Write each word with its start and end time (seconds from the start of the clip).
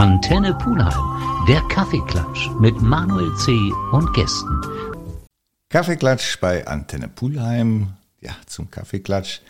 Antenne 0.00 0.54
Pulheim, 0.54 1.44
der 1.46 1.60
Kaffeeklatsch 1.68 2.48
mit 2.58 2.80
Manuel 2.80 3.36
C. 3.36 3.52
und 3.92 4.10
Gästen. 4.14 4.58
Kaffeeklatsch 5.68 6.40
bei 6.40 6.66
Antenne 6.66 7.06
Pulheim. 7.06 7.88
Ja, 8.18 8.34
zum 8.46 8.70
Kaffeeklatsch. 8.70 9.40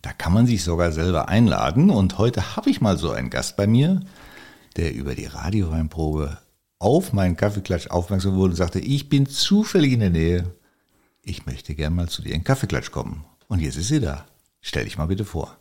Da 0.00 0.14
kann 0.14 0.32
man 0.32 0.46
sich 0.46 0.64
sogar 0.64 0.92
selber 0.92 1.28
einladen. 1.28 1.90
Und 1.90 2.16
heute 2.16 2.56
habe 2.56 2.70
ich 2.70 2.80
mal 2.80 2.96
so 2.96 3.10
einen 3.10 3.28
Gast 3.28 3.56
bei 3.56 3.66
mir, 3.66 4.00
der 4.78 4.94
über 4.94 5.14
die 5.14 5.26
Radioweinprobe 5.26 6.38
auf 6.78 7.12
meinen 7.12 7.36
Kaffeeklatsch 7.36 7.88
aufmerksam 7.88 8.34
wurde 8.36 8.52
und 8.52 8.56
sagte, 8.56 8.80
ich 8.80 9.10
bin 9.10 9.26
zufällig 9.26 9.92
in 9.92 10.00
der 10.00 10.08
Nähe. 10.08 10.54
Ich 11.20 11.44
möchte 11.44 11.74
gern 11.74 11.94
mal 11.94 12.08
zu 12.08 12.22
dir 12.22 12.34
in 12.34 12.44
Kaffeeklatsch 12.44 12.92
kommen. 12.92 13.26
Und 13.48 13.60
jetzt 13.60 13.76
ist 13.76 13.88
sie 13.88 14.00
da. 14.00 14.24
Stell 14.62 14.84
dich 14.84 14.96
mal 14.96 15.08
bitte 15.08 15.26
vor. 15.26 15.58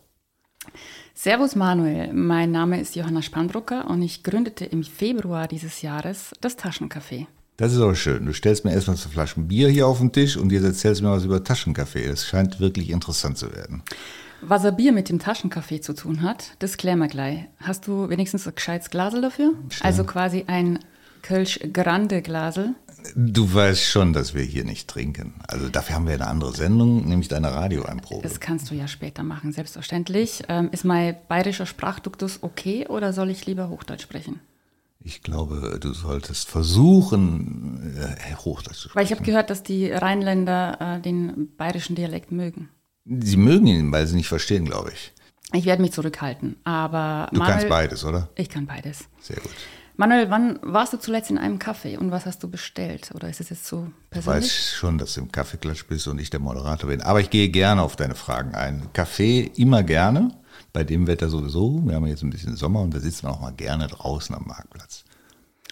Servus 1.20 1.56
Manuel, 1.56 2.14
mein 2.14 2.52
Name 2.52 2.80
ist 2.80 2.96
Johanna 2.96 3.24
Spannbrucker 3.24 3.90
und 3.90 4.04
ich 4.04 4.22
gründete 4.22 4.66
im 4.66 4.84
Februar 4.84 5.48
dieses 5.48 5.82
Jahres 5.82 6.30
das 6.42 6.60
Taschencafé. 6.60 7.26
Das 7.58 7.74
ist 7.74 7.80
aber 7.80 7.96
schön. 7.96 8.28
Du 8.28 8.34
stellst 8.34 8.66
mir 8.66 8.72
erstmal 8.72 8.98
zwei 8.98 9.10
Flaschen 9.10 9.48
Bier 9.48 9.68
hier 9.68 9.88
auf 9.88 9.98
den 9.98 10.12
Tisch 10.12 10.38
und 10.38 10.52
jetzt 10.52 10.64
erzählst 10.64 11.02
du 11.02 11.06
mir 11.06 11.12
was 11.12 11.26
über 11.26 11.44
Taschenkaffee. 11.44 12.08
Das 12.08 12.28
scheint 12.28 12.60
wirklich 12.60 12.92
interessant 12.92 13.40
zu 13.40 13.52
werden. 13.52 13.82
Was 14.42 14.64
ein 14.64 14.76
Bier 14.76 14.92
mit 14.92 15.10
dem 15.10 15.18
Taschenkaffee 15.18 15.82
zu 15.82 15.96
tun 15.96 16.22
hat, 16.22 16.52
das 16.60 16.78
klären 16.78 17.00
wir 17.00 17.08
gleich. 17.08 17.46
Hast 17.62 17.88
du 17.88 18.10
wenigstens 18.10 18.48
ein 18.48 18.54
gescheites 18.54 18.92
Glasel 18.92 19.22
dafür? 19.22 19.54
Stimmt. 19.70 19.86
Also 19.86 20.04
quasi 20.04 20.44
ein 20.46 20.78
Kölsch 21.28 21.60
Grande 21.74 22.22
Glasel. 22.22 22.76
Du 23.16 23.54
weißt 23.54 23.84
schon, 23.84 24.14
dass 24.14 24.34
wir 24.34 24.44
hier 24.44 24.64
nicht 24.64 24.88
trinken. 24.88 25.34
Also 25.48 25.68
dafür 25.68 25.96
haben 25.96 26.08
wir 26.08 26.14
eine 26.14 26.28
andere 26.28 26.54
Sendung, 26.54 27.06
nämlich 27.06 27.28
deine 27.28 27.52
Radioeinprobe. 27.52 28.24
Das 28.24 28.40
kannst 28.40 28.72
du 28.72 28.76
ja 28.76 28.88
später 28.88 29.24
machen, 29.24 29.52
selbstverständlich. 29.52 30.44
Ähm, 30.48 30.70
ist 30.72 30.86
mein 30.86 31.18
bayerischer 31.28 31.66
Sprachduktus 31.66 32.40
okay 32.44 32.88
oder 32.88 33.12
soll 33.12 33.30
ich 33.30 33.46
lieber 33.46 33.68
Hochdeutsch 33.68 34.04
sprechen? 34.04 34.40
Ich 35.02 35.22
glaube, 35.22 35.78
du 35.82 35.94
solltest 35.94 36.48
versuchen, 36.50 37.94
äh, 37.98 38.36
Hochdeutsch 38.36 38.76
zu 38.76 38.90
sprechen. 38.90 38.96
Weil 38.96 39.06
ich 39.06 39.12
habe 39.12 39.24
gehört, 39.24 39.50
dass 39.50 39.64
die 39.64 39.92
Rheinländer 39.92 40.98
äh, 40.98 41.02
den 41.02 41.56
bayerischen 41.58 41.96
Dialekt 41.98 42.32
mögen. 42.32 42.70
Sie 43.06 43.38
mögen 43.38 43.68
ihn, 43.68 43.92
weil 43.92 44.08
sie 44.08 44.16
nicht 44.16 44.30
verstehen, 44.30 44.66
glaube 44.66 44.92
ich. 44.94 45.14
Ich 45.54 45.66
werde 45.66 45.82
mich 45.82 45.92
zurückhalten, 45.92 46.58
aber 46.64 47.30
Du 47.34 47.40
kannst 47.42 47.70
beides, 47.70 48.04
oder? 48.04 48.30
Ich 48.36 48.50
kann 48.50 48.66
beides. 48.66 49.06
Sehr 49.22 49.38
gut. 49.38 49.56
Manuel, 50.00 50.30
wann 50.30 50.60
warst 50.62 50.94
du 50.94 50.98
zuletzt 50.98 51.32
in 51.32 51.40
einem 51.40 51.58
Café 51.58 51.98
und 51.98 52.12
was 52.12 52.26
hast 52.28 52.44
du 52.44 52.50
bestellt? 52.50 53.10
Oder 53.16 53.30
ist 53.30 53.40
es 53.42 53.50
jetzt 53.50 53.66
so 53.66 53.88
Ich 54.06 54.10
persönlich? 54.12 54.44
weiß 54.44 54.74
schon, 54.76 54.98
dass 55.00 55.16
du 55.16 55.22
im 55.22 55.32
Kaffeeklatsch 55.32 55.86
bist 55.88 56.08
und 56.08 56.20
ich 56.20 56.30
der 56.30 56.40
Moderator 56.40 56.90
bin. 56.90 57.02
Aber 57.02 57.20
ich 57.20 57.32
gehe 57.32 57.50
gerne 57.50 57.82
auf 57.82 57.96
deine 57.96 58.14
Fragen 58.14 58.54
ein. 58.54 58.84
Kaffee 58.94 59.52
immer 59.56 59.82
gerne. 59.84 60.32
Bei 60.72 60.84
dem 60.84 61.08
Wetter 61.08 61.30
sowieso. 61.30 61.82
Wir 61.86 61.96
haben 61.96 62.06
jetzt 62.06 62.22
ein 62.24 62.30
bisschen 62.30 62.56
Sommer 62.56 62.82
und 62.82 62.94
da 62.94 63.00
sitzen 63.00 63.24
wir 63.26 63.32
auch 63.32 63.42
mal 63.42 63.54
gerne 63.54 63.88
draußen 63.88 64.36
am 64.36 64.46
Marktplatz. 64.46 65.04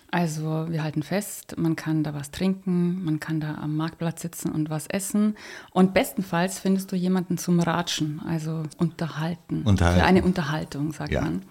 Also 0.10 0.68
wir 0.70 0.82
halten 0.82 1.04
fest, 1.04 1.56
man 1.58 1.76
kann 1.76 2.04
da 2.04 2.14
was 2.14 2.32
trinken, 2.32 3.04
man 3.04 3.20
kann 3.20 3.42
da 3.42 3.56
am 3.56 3.76
Marktplatz 3.76 4.22
sitzen 4.22 4.50
und 4.52 4.70
was 4.70 4.88
essen. 4.88 5.36
Und 5.72 5.94
bestenfalls 5.94 6.58
findest 6.58 6.92
du 6.92 6.96
jemanden 6.96 7.38
zum 7.38 7.60
Ratschen, 7.60 8.22
also 8.26 8.64
unterhalten. 8.78 9.64
Unterhalten. 9.64 10.00
Für 10.00 10.06
eine 10.06 10.24
Unterhaltung, 10.24 10.94
sagt 10.94 11.12
Ja. 11.12 11.22
man. 11.22 11.44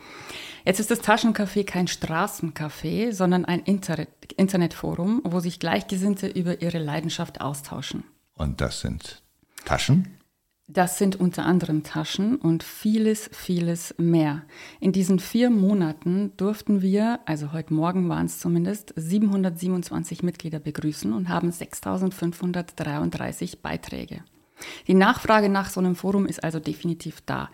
Jetzt 0.65 0.81
ist 0.81 0.91
das 0.91 1.03
Taschencafé 1.03 1.65
kein 1.65 1.89
Straßencafé, 1.89 3.13
sondern 3.13 3.45
ein 3.45 3.61
Internet 3.61 4.09
Internetforum, 4.37 5.21
wo 5.25 5.39
sich 5.39 5.61
Gleichgesinnte 5.61 6.27
über 6.27 6.63
ihre 6.63 6.79
Leidenschaft 6.79 7.41
austauschen. 7.41 8.05
Und 8.35 8.61
das 8.61 8.81
sind 8.81 9.23
Taschen. 9.65 10.19
Das 10.67 10.97
sind 10.97 11.17
unter 11.17 11.45
anderem 11.45 11.83
Taschen 11.83 12.37
und 12.37 12.63
vieles, 12.63 13.29
vieles 13.33 13.95
mehr. 13.99 14.45
In 14.81 14.93
diesen 14.93 15.19
vier 15.19 15.51
Monaten 15.51 16.35
durften 16.39 16.81
wir, 16.81 17.21
also 17.27 17.53
heute 17.53 17.75
Morgen 17.75 18.09
waren 18.09 18.25
es 18.25 18.39
zumindest, 18.39 18.95
727 18.97 20.23
Mitglieder 20.23 20.61
begrüßen 20.61 21.13
und 21.13 21.29
haben 21.29 21.53
6533 21.53 23.61
Beiträge. 23.61 24.25
Die 24.87 24.95
Nachfrage 24.95 25.49
nach 25.49 25.71
so 25.71 25.81
einem 25.81 25.97
Forum 25.97 26.27
ist 26.27 26.43
also 26.43 26.61
definitiv 26.61 27.21
da. 27.27 27.51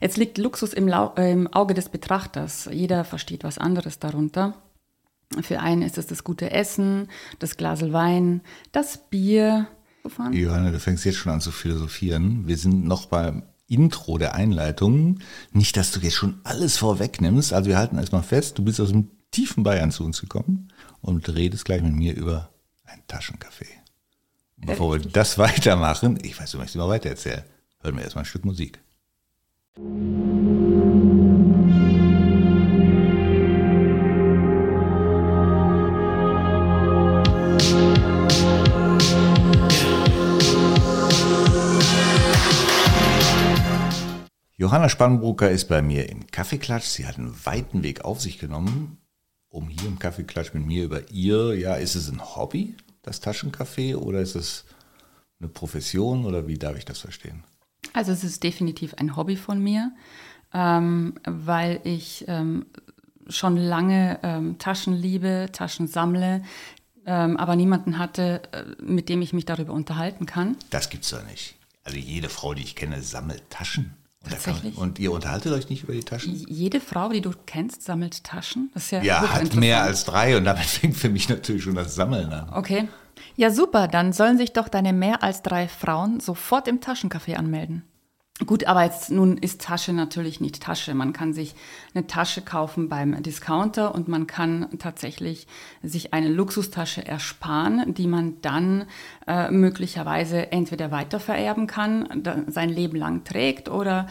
Jetzt 0.00 0.16
liegt 0.16 0.38
Luxus 0.38 0.72
im, 0.72 0.88
Lau 0.88 1.14
äh, 1.16 1.32
im 1.32 1.46
Auge 1.48 1.74
des 1.74 1.88
Betrachters. 1.88 2.68
Jeder 2.70 3.04
versteht 3.04 3.44
was 3.44 3.58
anderes 3.58 3.98
darunter. 3.98 4.54
Für 5.40 5.60
einen 5.60 5.82
ist 5.82 5.96
es 5.96 6.06
das 6.06 6.24
gute 6.24 6.50
Essen, 6.50 7.08
das 7.38 7.56
Glasel 7.56 7.92
Wein, 7.92 8.42
das 8.70 8.98
Bier. 9.08 9.66
Johanna, 10.32 10.70
du 10.70 10.80
fängst 10.80 11.04
jetzt 11.04 11.16
schon 11.16 11.32
an 11.32 11.40
zu 11.40 11.50
philosophieren. 11.50 12.46
Wir 12.46 12.58
sind 12.58 12.84
noch 12.84 13.06
beim 13.06 13.44
Intro 13.66 14.18
der 14.18 14.34
Einleitung. 14.34 15.20
Nicht, 15.52 15.76
dass 15.76 15.92
du 15.92 16.00
jetzt 16.00 16.16
schon 16.16 16.40
alles 16.44 16.76
vorwegnimmst. 16.76 17.52
Also 17.52 17.70
wir 17.70 17.78
halten 17.78 17.96
erstmal 17.96 18.22
fest, 18.22 18.58
du 18.58 18.64
bist 18.64 18.80
aus 18.80 18.90
dem 18.90 19.10
tiefen 19.30 19.62
Bayern 19.62 19.90
zu 19.90 20.04
uns 20.04 20.20
gekommen 20.20 20.68
und 21.00 21.34
redest 21.34 21.64
gleich 21.64 21.82
mit 21.82 21.94
mir 21.94 22.14
über 22.14 22.50
ein 22.84 23.00
Taschencafé. 23.08 23.81
Bevor 24.64 24.92
wir 24.92 25.00
das 25.00 25.38
weitermachen, 25.38 26.18
ich 26.22 26.38
weiß, 26.38 26.52
du 26.52 26.58
möchtest 26.58 26.76
immer 26.76 26.88
weiter 26.88 27.10
erzählen, 27.10 27.42
hören 27.80 27.96
wir 27.96 28.04
erstmal 28.04 28.22
ein 28.22 28.26
Stück 28.26 28.44
Musik. 28.44 28.78
Johanna 44.56 44.88
Spannbrucker 44.88 45.50
ist 45.50 45.66
bei 45.66 45.82
mir 45.82 46.08
im 46.08 46.28
Kaffeeklatsch. 46.28 46.84
Sie 46.84 47.04
hat 47.04 47.18
einen 47.18 47.34
weiten 47.44 47.82
Weg 47.82 48.04
auf 48.04 48.20
sich 48.20 48.38
genommen, 48.38 48.98
um 49.48 49.68
hier 49.68 49.88
im 49.88 49.98
Kaffeeklatsch 49.98 50.54
mit 50.54 50.64
mir 50.64 50.84
über 50.84 51.10
ihr, 51.10 51.58
ja, 51.58 51.74
ist 51.74 51.96
es 51.96 52.08
ein 52.08 52.36
Hobby, 52.36 52.76
das 53.02 53.22
Taschencafé, 53.22 53.96
oder 53.96 54.20
ist 54.20 54.34
es 54.34 54.64
eine 55.40 55.48
Profession, 55.48 56.24
oder 56.24 56.46
wie 56.46 56.58
darf 56.58 56.76
ich 56.76 56.84
das 56.84 56.98
verstehen? 56.98 57.44
Also 57.92 58.12
es 58.12 58.24
ist 58.24 58.42
definitiv 58.42 58.94
ein 58.94 59.16
Hobby 59.16 59.36
von 59.36 59.62
mir, 59.62 59.92
ähm, 60.54 61.14
weil 61.24 61.80
ich 61.84 62.24
ähm, 62.28 62.66
schon 63.28 63.56
lange 63.56 64.20
ähm, 64.22 64.58
Taschen 64.58 64.94
liebe, 64.94 65.48
Taschen 65.52 65.88
sammle, 65.88 66.42
ähm, 67.04 67.36
aber 67.36 67.56
niemanden 67.56 67.98
hatte, 67.98 68.42
äh, 68.52 68.64
mit 68.80 69.08
dem 69.08 69.22
ich 69.22 69.32
mich 69.32 69.44
darüber 69.44 69.72
unterhalten 69.72 70.26
kann. 70.26 70.56
Das 70.70 70.90
gibt's 70.90 71.10
doch 71.10 71.24
nicht. 71.26 71.56
Also 71.84 71.98
jede 71.98 72.28
Frau, 72.28 72.54
die 72.54 72.62
ich 72.62 72.76
kenne, 72.76 73.02
sammelt 73.02 73.42
Taschen. 73.50 73.94
Tatsächlich? 74.28 74.76
und 74.76 74.98
ihr 74.98 75.12
unterhaltet 75.12 75.52
euch 75.52 75.68
nicht 75.68 75.84
über 75.84 75.92
die 75.92 76.04
Taschen? 76.04 76.34
Jede 76.48 76.80
Frau, 76.80 77.08
die 77.08 77.20
du 77.20 77.32
kennst, 77.46 77.82
sammelt 77.82 78.24
Taschen. 78.24 78.70
Das 78.74 78.84
ist 78.84 78.90
ja, 78.92 79.02
Ja, 79.02 79.32
hat 79.32 79.54
mehr 79.54 79.82
als 79.82 80.04
drei 80.04 80.36
und 80.36 80.44
damit 80.44 80.64
fängt 80.64 80.96
für 80.96 81.08
mich 81.08 81.28
natürlich 81.28 81.64
schon 81.64 81.74
das 81.74 81.94
Sammeln 81.94 82.32
an. 82.32 82.48
Okay. 82.54 82.88
Ja, 83.36 83.50
super. 83.50 83.88
Dann 83.88 84.12
sollen 84.12 84.38
sich 84.38 84.52
doch 84.52 84.68
deine 84.68 84.92
mehr 84.92 85.22
als 85.22 85.42
drei 85.42 85.68
Frauen 85.68 86.20
sofort 86.20 86.68
im 86.68 86.80
Taschencafé 86.80 87.34
anmelden. 87.34 87.84
Gut, 88.46 88.64
aber 88.64 88.82
jetzt 88.82 89.10
nun 89.10 89.36
ist 89.36 89.60
Tasche 89.60 89.92
natürlich 89.92 90.40
nicht 90.40 90.60
Tasche. 90.62 90.94
Man 90.94 91.12
kann 91.12 91.32
sich 91.32 91.54
eine 91.94 92.06
Tasche 92.06 92.40
kaufen 92.42 92.88
beim 92.88 93.22
Discounter 93.22 93.94
und 93.94 94.08
man 94.08 94.26
kann 94.26 94.68
tatsächlich 94.78 95.46
sich 95.82 96.12
eine 96.12 96.28
Luxustasche 96.28 97.06
ersparen, 97.06 97.94
die 97.94 98.06
man 98.08 98.40
dann 98.40 98.86
äh, 99.28 99.50
möglicherweise 99.50 100.50
entweder 100.50 100.90
weitervererben 100.90 101.66
kann, 101.66 102.24
sein 102.48 102.70
Leben 102.70 102.96
lang 102.96 103.22
trägt 103.22 103.68
oder 103.68 104.08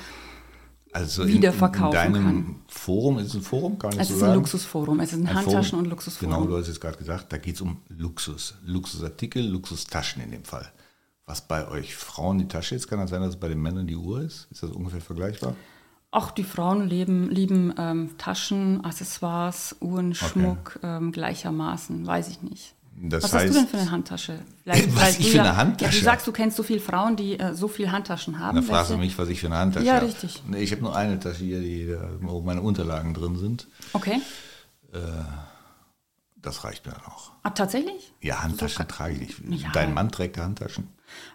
Also 0.93 1.27
Wiederverkaufen 1.27 1.99
in, 1.99 2.05
in 2.05 2.13
deinem 2.13 2.23
kann. 2.45 2.55
Forum, 2.67 3.17
ist 3.17 3.29
es 3.29 3.33
ein 3.35 3.41
Forum, 3.41 3.79
kann 3.79 3.91
ich 3.93 3.99
es 3.99 4.07
so 4.09 4.13
ist 4.13 4.21
ein 4.21 4.27
sagen? 4.27 4.35
Luxusforum. 4.39 4.99
Es 5.01 5.11
ist 5.13 5.19
ein, 5.19 5.27
Ein 5.27 5.35
Handtaschen- 5.35 5.69
Forum. 5.71 5.83
und 5.85 5.89
Luxusforum. 5.89 6.33
Genau, 6.35 6.45
du 6.47 6.57
hast 6.57 6.67
jetzt 6.67 6.79
gerade 6.79 6.97
gesagt, 6.97 7.33
da 7.33 7.37
geht 7.37 7.55
es 7.55 7.61
um 7.61 7.77
Luxus. 7.89 8.53
Luxusartikel, 8.65 9.43
Luxustaschen 9.45 10.21
in 10.23 10.31
dem 10.31 10.45
Fall. 10.45 10.71
Was 11.31 11.39
bei 11.39 11.65
euch 11.69 11.95
Frauen 11.95 12.39
die 12.39 12.47
Tasche 12.49 12.75
ist, 12.75 12.89
kann 12.89 12.99
das 12.99 13.09
sein, 13.09 13.21
dass 13.21 13.29
es 13.29 13.39
bei 13.39 13.47
den 13.47 13.61
Männern 13.61 13.87
die 13.87 13.95
Uhr 13.95 14.19
ist? 14.19 14.49
Ist 14.51 14.63
das 14.63 14.71
ungefähr 14.71 14.99
vergleichbar? 14.99 15.55
Auch 16.11 16.29
die 16.31 16.43
Frauen 16.43 16.89
leben, 16.89 17.29
lieben 17.29 17.73
ähm, 17.77 18.17
Taschen, 18.17 18.83
Accessoires, 18.83 19.77
Uhren, 19.79 20.13
Schmuck 20.13 20.77
ähm, 20.83 21.13
gleichermaßen, 21.13 22.05
weiß 22.05 22.27
ich 22.27 22.41
nicht. 22.41 22.75
Das 22.97 23.23
Was 23.23 23.31
heißt, 23.31 23.45
hast 23.45 23.55
du 23.55 23.59
denn 23.61 23.67
für 23.69 23.77
eine 23.77 23.91
Handtasche? 23.91 24.39
Was 24.65 24.77
weil 24.93 25.11
ich 25.11 25.17
du 25.19 25.23
für 25.23 25.37
ja, 25.37 25.43
eine 25.43 25.55
Handtasche? 25.55 25.93
Ja, 25.93 25.99
du 25.99 26.03
sagst, 26.03 26.27
du 26.27 26.33
kennst 26.33 26.57
so 26.57 26.63
viele 26.63 26.81
Frauen, 26.81 27.15
die 27.15 27.39
äh, 27.39 27.53
so 27.53 27.69
viele 27.69 27.93
Handtaschen 27.93 28.37
haben. 28.37 28.57
da 28.57 28.61
fragst 28.61 28.91
du 28.91 28.97
mich, 28.97 29.17
was 29.17 29.29
ich 29.29 29.39
für 29.39 29.47
eine 29.47 29.55
Handtasche 29.55 29.85
Ja, 29.85 29.93
habe. 29.93 30.07
richtig. 30.07 30.43
Nee, 30.49 30.59
ich 30.61 30.73
habe 30.73 30.81
nur 30.81 30.93
eine 30.93 31.17
Tasche 31.17 31.45
hier, 31.45 31.61
die, 31.61 31.95
wo 32.19 32.41
meine 32.41 32.61
Unterlagen 32.61 33.13
drin 33.13 33.37
sind. 33.37 33.69
Okay. 33.93 34.19
Das 36.41 36.63
reicht 36.65 36.85
mir 36.85 36.91
dann 36.91 37.05
auch. 37.05 37.31
Ah, 37.43 37.51
tatsächlich? 37.51 38.13
Ja, 38.19 38.43
Handtaschen 38.43 38.87
trage 38.87 39.13
ich 39.13 39.39
nicht. 39.39 39.63
Ja. 39.63 39.69
Dein 39.71 39.93
Mann 39.93 40.11
trägt 40.11 40.37
ja 40.37 40.43
Handtaschen. 40.43 40.89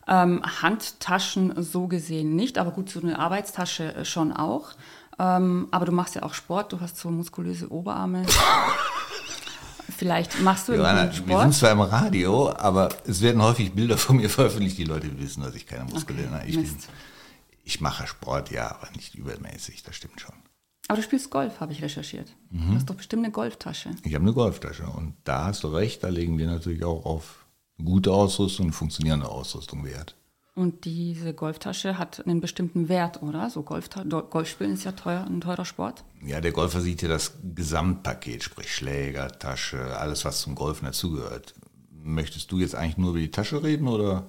Ähm, 0.09 0.43
Handtaschen 0.63 1.61
so 1.63 1.87
gesehen 1.89 2.37
nicht, 2.37 2.59
aber 2.59 2.71
gut, 2.71 2.89
so 2.91 3.01
eine 3.01 3.19
Arbeitstasche 3.19 3.95
äh, 3.95 4.05
schon 4.05 4.33
auch. 4.33 4.71
Ähm, 5.19 5.69
aber 5.71 5.87
du 5.87 5.93
machst 5.93 6.15
ja 6.15 6.23
auch 6.23 6.35
Sport, 6.35 6.73
du 6.73 6.81
hast 6.81 6.97
so 6.99 7.11
muskulöse 7.11 7.71
Oberarme. 7.73 8.25
Vielleicht 9.97 10.41
machst 10.43 10.69
du 10.69 10.73
Johanna, 10.75 11.05
irgendeinen 11.05 11.29
wir 11.29 11.37
sind 11.41 11.43
Sport. 11.43 11.55
zwar 11.55 11.71
im 11.73 11.81
Radio, 11.81 12.53
aber 12.57 12.89
es 13.07 13.23
werden 13.23 13.41
häufig 13.43 13.73
Bilder 13.73 13.97
von 13.97 14.17
mir 14.17 14.29
veröffentlicht. 14.31 14.77
Die 14.79 14.85
Leute 14.85 15.19
wissen, 15.19 15.43
dass 15.43 15.55
ich 15.55 15.67
keine 15.67 15.85
Muskeln 15.85 16.31
habe. 16.33 16.47
Ich, 16.47 16.57
bin- 16.57 16.77
ich 17.65 17.81
mache 17.81 18.07
Sport, 18.07 18.51
ja, 18.51 18.69
aber 18.71 18.89
nicht 18.95 19.15
übermäßig, 19.15 19.83
das 19.85 19.97
stimmt 19.97 20.21
schon. 20.21 20.35
Aber 20.89 20.97
du 20.99 21.03
spielst 21.03 21.31
Golf, 21.31 21.61
habe 21.61 21.73
ich 21.73 21.83
recherchiert. 21.83 22.29
Mhm. 22.51 22.71
Du 22.71 22.77
hast 22.77 22.91
doch 22.91 22.95
bestimmt 22.95 23.25
eine 23.25 23.33
Golftasche. 23.33 23.91
Ich 24.05 24.15
habe 24.15 24.23
eine 24.23 24.33
Golftasche 24.35 24.85
und 24.87 25.15
da 25.25 25.47
hast 25.47 25.65
du 25.65 25.69
recht, 25.69 26.03
da 26.05 26.09
legen 26.09 26.37
wir 26.39 26.47
natürlich 26.47 26.85
auch 26.85 27.05
auf 27.05 27.46
gute 27.85 28.13
Ausrüstung, 28.13 28.73
funktionierende 28.73 29.29
Ausrüstung 29.29 29.85
Wert. 29.85 30.17
Und 30.55 30.87
diese 30.87 31.35
Golftasche 31.35 31.99
hat 31.99 32.27
einen 32.27 32.41
bestimmten 32.41 32.89
Wert, 32.89 33.23
oder? 33.23 33.51
So 33.51 33.63
Golfta 33.63 34.03
Golfspielen 34.05 34.73
ist 34.73 34.85
ja 34.85 34.93
teuer, 34.93 35.27
ein 35.29 35.43
teurer 35.43 35.67
Sport. 35.67 36.03
Ja, 36.25 36.41
der 36.41 36.53
Golfer 36.53 36.81
sieht 36.81 37.03
ja 37.03 37.09
das 37.09 37.35
Gesamtpaket, 37.55 38.43
sprich 38.43 38.75
Schläger, 38.75 39.29
Tasche, 39.29 39.99
alles, 39.99 40.25
was 40.25 40.41
zum 40.41 40.55
Golfen 40.55 40.87
dazugehört. 40.87 41.55
Möchtest 41.91 42.51
du 42.53 42.59
jetzt 42.59 42.75
eigentlich 42.75 42.97
nur 42.97 43.11
über 43.11 43.19
die 43.19 43.31
Tasche 43.31 43.63
reden 43.63 43.87
oder? 43.87 44.29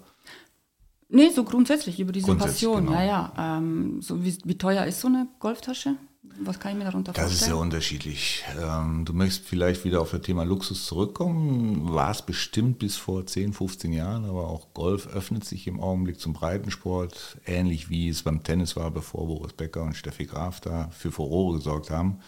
Nee, 1.08 1.30
so 1.30 1.46
grundsätzlich 1.46 1.98
über 2.02 2.12
diese 2.12 2.26
Grundsätzlich, 2.26 2.70
Passion. 2.70 2.88
genau. 2.88 2.98
Ja, 3.00 3.06
ja. 3.06 3.58
Ähm, 3.58 4.02
so 4.02 4.26
wie, 4.26 4.38
wie 4.44 4.58
teuer 4.58 4.86
ist 4.86 5.00
so 5.00 5.08
eine 5.08 5.30
Golftasche? 5.40 5.96
Was 6.40 6.60
kann 6.60 6.72
ich 6.74 6.78
mir 6.78 6.84
darunter 6.86 7.14
Das 7.14 7.26
ist 7.26 7.30
vorstellen? 7.32 7.50
sehr 7.52 7.58
unterschiedlich. 7.62 8.44
Ähm, 8.62 9.06
du 9.06 9.14
möchtest 9.14 9.46
vielleicht 9.48 9.84
wieder 9.86 10.02
auf 10.02 10.12
das 10.12 10.22
Thema 10.22 10.44
Luxus 10.44 10.86
zurückkommen. 10.86 11.94
War 11.94 12.12
es 12.12 12.22
bestimmt 12.22 12.80
bis 12.80 12.96
vor 12.96 13.26
10, 13.26 13.54
15 13.54 13.92
Jahren, 13.94 14.26
aber 14.26 14.48
auch 14.48 14.74
Golf 14.74 15.08
öffnet 15.08 15.46
sich 15.46 15.68
im 15.68 15.80
Augenblick 15.80 16.20
zum 16.20 16.34
Breitensport, 16.34 17.38
ähnlich 17.46 17.90
wie 17.90 18.10
es 18.10 18.24
beim 18.24 18.44
Tennis 18.44 18.76
war, 18.76 18.92
bevor 18.92 19.28
Boris 19.28 19.54
Becker 19.54 19.84
und 19.84 19.96
Steffi 19.96 20.26
Graf 20.26 20.60
da 20.62 20.90
für 20.92 21.12
Furore 21.12 21.58
gesorgt 21.58 21.90
haben. 21.90 22.20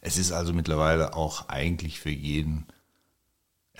Es 0.00 0.16
ist 0.16 0.32
also 0.32 0.52
mittlerweile 0.52 1.14
auch 1.14 1.48
eigentlich 1.48 2.00
für 2.00 2.10
jeden. 2.10 2.66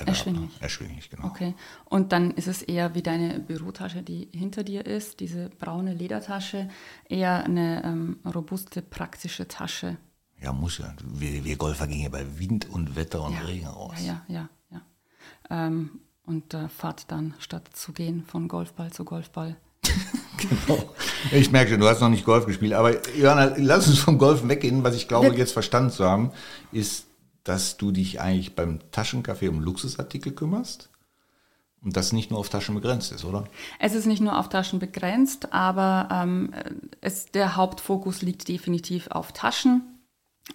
Erschwinglich. 0.07 0.51
Erschwinglich, 0.61 1.11
genau. 1.11 1.27
Okay. 1.27 1.55
Und 1.85 2.13
dann 2.13 2.31
ist 2.33 2.47
es 2.47 2.63
eher 2.63 2.95
wie 2.95 3.03
deine 3.03 3.41
Bürotasche, 3.41 4.03
die 4.03 4.29
hinter 4.33 4.65
dir 4.65 4.87
ist, 4.87 5.21
diese 5.21 5.51
braune 5.51 5.95
Ledertasche, 5.95 6.69
eher 7.09 7.45
eine 7.45 7.83
ähm, 7.85 8.19
robuste, 8.25 8.83
praktische 8.83 9.49
Tasche. 9.49 9.97
Ja, 10.41 10.53
muss 10.53 10.79
ja. 10.79 10.95
Wir, 11.05 11.45
wir 11.45 11.57
Golfer 11.57 11.87
gehen 11.87 12.03
ja 12.03 12.09
bei 12.09 12.25
Wind 12.39 12.69
und 12.71 12.97
Wetter 12.97 13.25
und 13.25 13.37
Regen 13.47 13.67
raus. 13.67 13.97
Ja, 14.01 14.25
ja, 14.29 14.49
ja. 14.71 14.83
ja. 15.51 15.67
Ähm, 15.67 16.01
und 16.25 16.55
äh, 16.55 16.69
fahrt 16.69 17.11
dann, 17.11 17.35
statt 17.39 17.71
zu 17.73 17.93
gehen 17.93 18.25
von 18.27 18.49
Golfball 18.49 18.93
zu 18.93 19.05
Golfball. 19.05 19.57
Genau. 20.39 20.95
Ich 21.33 21.51
merke 21.51 21.73
schon, 21.73 21.81
du 21.81 21.89
hast 21.89 22.01
noch 22.01 22.09
nicht 22.09 22.25
Golf 22.25 22.47
gespielt, 22.47 22.73
aber 22.73 22.95
Johanna, 23.17 23.55
lass 23.57 23.89
uns 23.89 23.99
vom 23.99 24.19
Golfen 24.19 24.49
weggehen. 24.49 24.85
Was 24.85 24.95
ich 24.95 25.09
glaube, 25.09 25.35
jetzt 25.35 25.53
verstanden 25.53 25.91
zu 25.91 26.05
haben, 26.05 26.31
ist, 26.71 27.07
dass 27.49 27.79
du 27.79 27.93
dich 27.93 28.21
eigentlich 28.21 28.55
beim 28.55 28.81
Taschencafé 28.93 29.49
um 29.49 29.61
Luxusartikel 29.61 30.33
kümmerst 30.33 30.91
und 31.83 31.97
das 31.97 32.13
nicht 32.13 32.31
nur 32.31 32.39
auf 32.39 32.51
Taschen 32.51 32.75
begrenzt 32.75 33.11
ist, 33.11 33.25
oder? 33.25 33.45
Es 33.79 33.95
ist 33.95 34.05
nicht 34.05 34.21
nur 34.21 34.39
auf 34.39 34.51
Taschen 34.51 34.79
begrenzt, 34.79 35.53
aber 35.53 36.09
ähm, 36.13 36.53
es, 37.01 37.27
der 37.27 37.57
Hauptfokus 37.57 38.21
liegt 38.21 38.49
definitiv 38.49 39.09
auf 39.09 39.33
Taschen. 39.33 39.98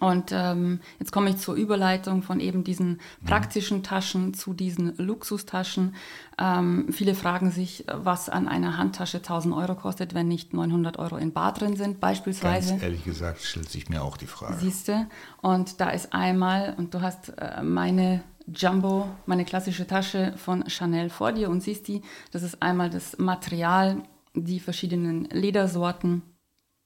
Und 0.00 0.32
ähm, 0.32 0.80
jetzt 0.98 1.12
komme 1.12 1.30
ich 1.30 1.36
zur 1.36 1.54
Überleitung 1.54 2.22
von 2.22 2.40
eben 2.40 2.64
diesen 2.64 3.00
praktischen 3.24 3.82
Taschen 3.82 4.34
zu 4.34 4.52
diesen 4.52 4.96
Luxustaschen. 4.98 5.94
Ähm, 6.36 6.86
viele 6.90 7.14
fragen 7.14 7.50
sich, 7.52 7.84
was 7.92 8.28
an 8.28 8.48
einer 8.48 8.76
Handtasche 8.76 9.18
1000 9.18 9.54
Euro 9.54 9.76
kostet, 9.76 10.12
wenn 10.14 10.26
nicht 10.26 10.52
900 10.52 10.98
Euro 10.98 11.16
in 11.16 11.32
Bar 11.32 11.52
drin 11.52 11.76
sind, 11.76 11.92
Ganz 11.92 12.00
beispielsweise. 12.00 12.78
ehrlich 12.82 13.04
gesagt 13.04 13.40
stellt 13.42 13.70
sich 13.70 13.88
mir 13.88 14.02
auch 14.02 14.16
die 14.16 14.26
Frage. 14.26 14.54
Siehste, 14.54 15.06
und 15.42 15.80
da 15.80 15.90
ist 15.90 16.12
einmal, 16.12 16.74
und 16.76 16.92
du 16.92 17.00
hast 17.00 17.28
äh, 17.38 17.62
meine 17.62 18.22
Jumbo, 18.46 19.08
meine 19.26 19.44
klassische 19.44 19.86
Tasche 19.86 20.34
von 20.36 20.68
Chanel 20.68 21.08
vor 21.08 21.32
dir 21.32 21.48
und 21.48 21.62
siehst 21.62 21.88
die, 21.88 22.02
das 22.32 22.42
ist 22.42 22.62
einmal 22.62 22.90
das 22.90 23.16
Material, 23.18 24.02
die 24.34 24.60
verschiedenen 24.60 25.24
Ledersorten, 25.26 26.22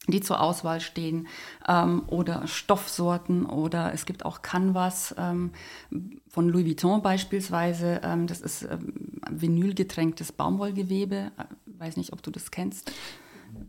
die 0.09 0.21
zur 0.21 0.41
Auswahl 0.41 0.81
stehen, 0.81 1.29
ähm, 1.69 2.03
oder 2.09 2.47
Stoffsorten 2.47 3.47
oder 3.47 3.93
es 3.93 4.07
gibt 4.07 4.25
auch 4.25 4.43
Canvas 4.43 5.15
ähm, 5.19 5.53
von 6.29 6.49
Louis 6.49 6.67
Vuitton 6.67 7.03
beispielsweise. 7.03 8.01
Ähm, 8.03 8.27
das 8.27 8.41
ist 8.41 8.63
ähm, 8.63 9.21
vinylgetränktes 9.31 10.33
Baumwollgewebe. 10.33 11.33
Äh, 11.39 11.45
weiß 11.79 11.97
nicht, 11.97 12.13
ob 12.13 12.23
du 12.23 12.31
das 12.31 12.51
kennst. 12.51 12.93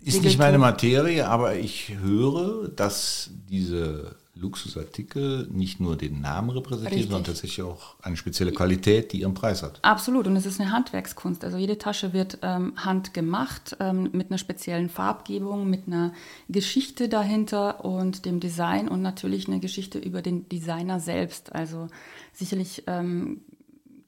Ist 0.04 0.24
nicht 0.24 0.40
meine 0.40 0.58
Materie, 0.58 1.28
aber 1.28 1.56
ich 1.56 1.98
höre, 2.02 2.68
dass 2.70 3.32
diese 3.50 4.16
Luxusartikel 4.40 5.48
nicht 5.52 5.80
nur 5.80 5.98
den 5.98 6.22
Namen 6.22 6.50
repräsentieren, 6.50 6.94
Richtig. 6.94 7.12
sondern 7.12 7.24
tatsächlich 7.26 7.62
auch 7.62 7.96
eine 8.02 8.18
spezielle 8.18 8.52
Qualität, 8.52 9.12
die 9.12 9.22
ihren 9.22 9.34
Preis 9.34 9.64
hat. 9.64 9.80
Absolut, 9.84 10.28
und 10.28 10.36
es 10.36 10.46
ist 10.46 10.60
eine 10.60 10.72
Handwerkskunst. 10.72 11.44
Also 11.44 11.58
jede 11.58 11.78
Tasche 11.78 12.14
wird 12.14 12.40
ähm, 12.42 12.74
handgemacht, 12.78 13.78
ähm, 13.80 14.10
mit 14.14 14.30
einer 14.30 14.38
speziellen 14.38 14.90
Farbgebung, 14.90 15.70
mit 15.70 15.88
einer 15.88 16.14
Geschichte 16.48 17.10
dahinter 17.10 17.84
und 17.84 18.26
dem 18.26 18.40
Design 18.40 18.88
und 18.88 19.02
natürlich 19.02 19.48
eine 19.48 19.60
Geschichte 19.60 20.00
über 20.00 20.22
den 20.22 20.48
Designer 20.50 21.00
selbst. 21.00 21.54
Also 21.54 21.88
sicherlich 22.34 22.84
ähm, 22.88 23.42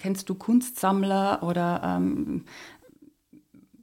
kennst 0.01 0.29
du 0.29 0.35
Kunstsammler 0.35 1.43
oder 1.43 1.81
ähm, 1.83 2.43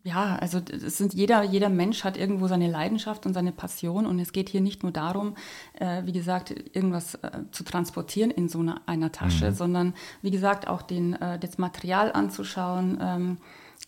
ja, 0.05 0.37
also 0.37 0.59
es 0.59 0.97
sind 0.97 1.15
jeder, 1.15 1.43
jeder 1.43 1.69
Mensch 1.69 2.05
hat 2.05 2.17
irgendwo 2.17 2.47
seine 2.47 2.71
Leidenschaft 2.71 3.27
und 3.27 3.35
seine 3.35 3.53
Passion 3.53 4.07
und 4.07 4.19
es 4.19 4.33
geht 4.33 4.49
hier 4.49 4.61
nicht 4.61 4.83
nur 4.83 4.93
darum, 4.93 5.35
äh, 5.75 6.03
wie 6.05 6.13
gesagt, 6.13 6.55
irgendwas 6.75 7.17
äh, 7.17 7.31
zu 7.51 7.65
transportieren 7.65 8.31
in 8.31 8.49
so 8.49 8.61
einer, 8.61 8.81
einer 8.87 9.13
Tasche, 9.13 9.53
sondern 9.53 9.95
wie 10.23 10.31
gesagt 10.31 10.69
auch 10.69 10.83
den, 10.83 11.15
äh, 11.15 11.39
das 11.39 11.59
Material 11.59 12.13
anzuschauen, 12.13 12.99
ähm, 13.01 13.37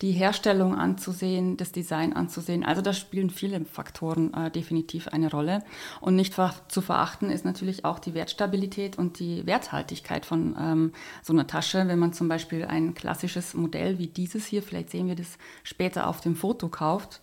die 0.01 0.11
Herstellung 0.11 0.75
anzusehen, 0.75 1.57
das 1.57 1.71
Design 1.71 2.13
anzusehen. 2.13 2.65
Also 2.65 2.81
da 2.81 2.93
spielen 2.93 3.29
viele 3.29 3.63
Faktoren 3.65 4.33
äh, 4.33 4.49
definitiv 4.49 5.07
eine 5.09 5.29
Rolle. 5.29 5.63
Und 5.99 6.15
nicht 6.15 6.33
zu 6.69 6.81
verachten 6.81 7.29
ist 7.29 7.45
natürlich 7.45 7.85
auch 7.85 7.99
die 7.99 8.13
Wertstabilität 8.13 8.97
und 8.97 9.19
die 9.19 9.45
Werthaltigkeit 9.45 10.25
von 10.25 10.55
ähm, 10.59 10.93
so 11.21 11.33
einer 11.33 11.45
Tasche. 11.45 11.87
Wenn 11.87 11.99
man 11.99 12.13
zum 12.13 12.27
Beispiel 12.27 12.65
ein 12.65 12.93
klassisches 12.95 13.53
Modell 13.53 13.99
wie 13.99 14.07
dieses 14.07 14.45
hier, 14.45 14.63
vielleicht 14.63 14.89
sehen 14.89 15.07
wir 15.07 15.15
das 15.15 15.37
später 15.63 16.07
auf 16.07 16.21
dem 16.21 16.35
Foto 16.35 16.69
kauft, 16.69 17.21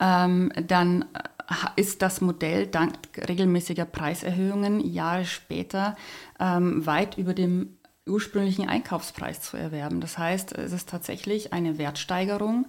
ähm, 0.00 0.52
dann 0.66 1.02
äh, 1.02 1.80
ist 1.80 2.02
das 2.02 2.20
Modell 2.20 2.66
dank 2.66 2.94
regelmäßiger 3.16 3.84
Preiserhöhungen 3.84 4.80
Jahre 4.80 5.24
später 5.24 5.96
ähm, 6.40 6.84
weit 6.84 7.16
über 7.16 7.32
dem 7.32 7.77
ursprünglichen 8.08 8.68
Einkaufspreis 8.68 9.40
zu 9.40 9.56
erwerben. 9.56 10.00
Das 10.00 10.18
heißt, 10.18 10.52
es 10.52 10.72
ist 10.72 10.88
tatsächlich 10.88 11.52
eine 11.52 11.78
Wertsteigerung, 11.78 12.66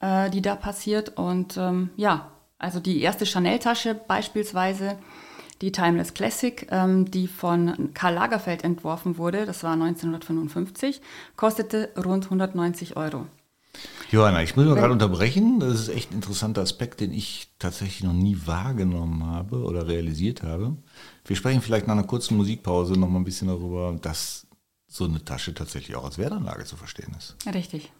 äh, 0.00 0.30
die 0.30 0.42
da 0.42 0.56
passiert. 0.56 1.16
Und 1.16 1.56
ähm, 1.56 1.90
ja, 1.96 2.30
also 2.58 2.80
die 2.80 3.00
erste 3.02 3.26
Chanel-Tasche 3.26 3.94
beispielsweise, 3.94 4.98
die 5.60 5.72
Timeless 5.72 6.14
Classic, 6.14 6.66
ähm, 6.70 7.10
die 7.10 7.26
von 7.26 7.92
Karl 7.94 8.14
Lagerfeld 8.14 8.64
entworfen 8.64 9.18
wurde, 9.18 9.46
das 9.46 9.62
war 9.64 9.72
1955, 9.72 11.00
kostete 11.36 11.90
rund 11.96 12.24
190 12.24 12.96
Euro. 12.96 13.26
Johanna, 14.10 14.42
ich 14.42 14.56
muss 14.56 14.64
mal 14.64 14.74
gerade 14.74 14.92
unterbrechen. 14.92 15.60
Das 15.60 15.80
ist 15.80 15.88
echt 15.88 16.10
ein 16.10 16.16
interessanter 16.16 16.62
Aspekt, 16.62 17.00
den 17.00 17.12
ich 17.12 17.48
tatsächlich 17.58 18.02
noch 18.02 18.14
nie 18.14 18.38
wahrgenommen 18.46 19.26
habe 19.26 19.62
oder 19.62 19.86
realisiert 19.86 20.42
habe. 20.42 20.76
Wir 21.26 21.36
sprechen 21.36 21.60
vielleicht 21.60 21.86
nach 21.86 21.94
einer 21.94 22.06
kurzen 22.06 22.36
Musikpause 22.36 22.94
noch 22.94 23.08
mal 23.08 23.18
ein 23.18 23.24
bisschen 23.24 23.48
darüber, 23.48 23.96
dass 24.00 24.47
so 24.88 25.04
eine 25.04 25.24
Tasche 25.24 25.54
tatsächlich 25.54 25.94
auch 25.96 26.04
als 26.04 26.18
Wertanlage 26.18 26.64
zu 26.64 26.76
verstehen 26.76 27.14
ist. 27.16 27.36
Richtig. 27.46 27.92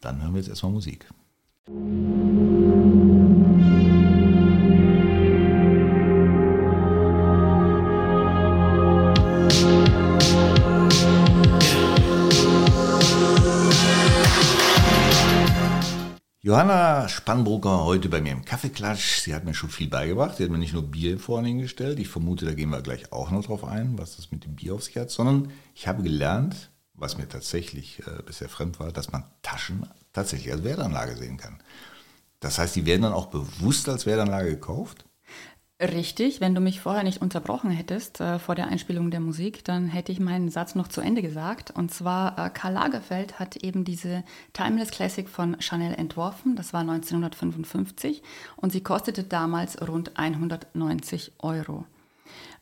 Dann 0.00 0.20
hören 0.20 0.34
wir 0.34 0.40
jetzt 0.40 0.48
erstmal 0.48 0.72
Musik. 0.72 1.06
Johanna 16.48 17.10
Spannbrucker 17.10 17.84
heute 17.84 18.08
bei 18.08 18.22
mir 18.22 18.32
im 18.32 18.42
Kaffeeklatsch. 18.42 19.20
Sie 19.20 19.34
hat 19.34 19.44
mir 19.44 19.52
schon 19.52 19.68
viel 19.68 19.90
beigebracht. 19.90 20.38
Sie 20.38 20.44
hat 20.44 20.50
mir 20.50 20.56
nicht 20.56 20.72
nur 20.72 20.82
Bier 20.82 21.18
vorne 21.18 21.48
hingestellt. 21.48 21.98
Ich 21.98 22.08
vermute, 22.08 22.46
da 22.46 22.54
gehen 22.54 22.70
wir 22.70 22.80
gleich 22.80 23.12
auch 23.12 23.30
noch 23.30 23.44
drauf 23.44 23.64
ein, 23.64 23.98
was 23.98 24.16
das 24.16 24.30
mit 24.30 24.46
dem 24.46 24.56
Bier 24.56 24.72
auf 24.72 24.82
sich 24.82 24.96
hat. 24.96 25.10
Sondern 25.10 25.52
ich 25.74 25.86
habe 25.86 26.02
gelernt, 26.02 26.70
was 26.94 27.18
mir 27.18 27.28
tatsächlich 27.28 28.00
äh, 28.06 28.22
bisher 28.24 28.48
fremd 28.48 28.80
war, 28.80 28.92
dass 28.92 29.12
man 29.12 29.24
Taschen 29.42 29.86
tatsächlich 30.14 30.50
als 30.50 30.64
Wertanlage 30.64 31.16
sehen 31.16 31.36
kann. 31.36 31.58
Das 32.40 32.58
heißt, 32.58 32.76
die 32.76 32.86
werden 32.86 33.02
dann 33.02 33.12
auch 33.12 33.26
bewusst 33.26 33.86
als 33.90 34.06
Wertanlage 34.06 34.48
gekauft? 34.48 35.04
Richtig, 35.80 36.40
wenn 36.40 36.56
du 36.56 36.60
mich 36.60 36.80
vorher 36.80 37.04
nicht 37.04 37.22
unterbrochen 37.22 37.70
hättest 37.70 38.20
äh, 38.20 38.40
vor 38.40 38.56
der 38.56 38.66
Einspielung 38.66 39.12
der 39.12 39.20
Musik, 39.20 39.64
dann 39.64 39.86
hätte 39.86 40.10
ich 40.10 40.18
meinen 40.18 40.48
Satz 40.48 40.74
noch 40.74 40.88
zu 40.88 41.00
Ende 41.00 41.22
gesagt. 41.22 41.70
Und 41.70 41.94
zwar, 41.94 42.36
äh, 42.36 42.50
Karl 42.50 42.72
Lagerfeld 42.72 43.38
hat 43.38 43.54
eben 43.58 43.84
diese 43.84 44.24
Timeless 44.52 44.90
Classic 44.90 45.28
von 45.28 45.60
Chanel 45.60 45.94
entworfen. 45.94 46.56
Das 46.56 46.72
war 46.72 46.80
1955 46.80 48.24
und 48.56 48.72
sie 48.72 48.82
kostete 48.82 49.22
damals 49.22 49.80
rund 49.86 50.18
190 50.18 51.34
Euro. 51.38 51.84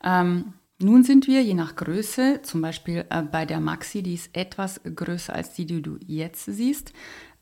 Ähm, 0.03 0.53
nun 0.77 1.03
sind 1.03 1.25
wir 1.25 1.41
je 1.41 1.55
nach 1.55 1.75
Größe, 1.75 2.41
zum 2.43 2.61
Beispiel 2.61 3.03
äh, 3.09 3.23
bei 3.23 3.47
der 3.47 3.59
Maxi, 3.59 4.03
die 4.03 4.13
ist 4.13 4.37
etwas 4.37 4.79
größer 4.83 5.33
als 5.33 5.53
die, 5.53 5.65
die 5.65 5.81
du 5.81 5.97
jetzt 6.05 6.45
siehst, 6.45 6.93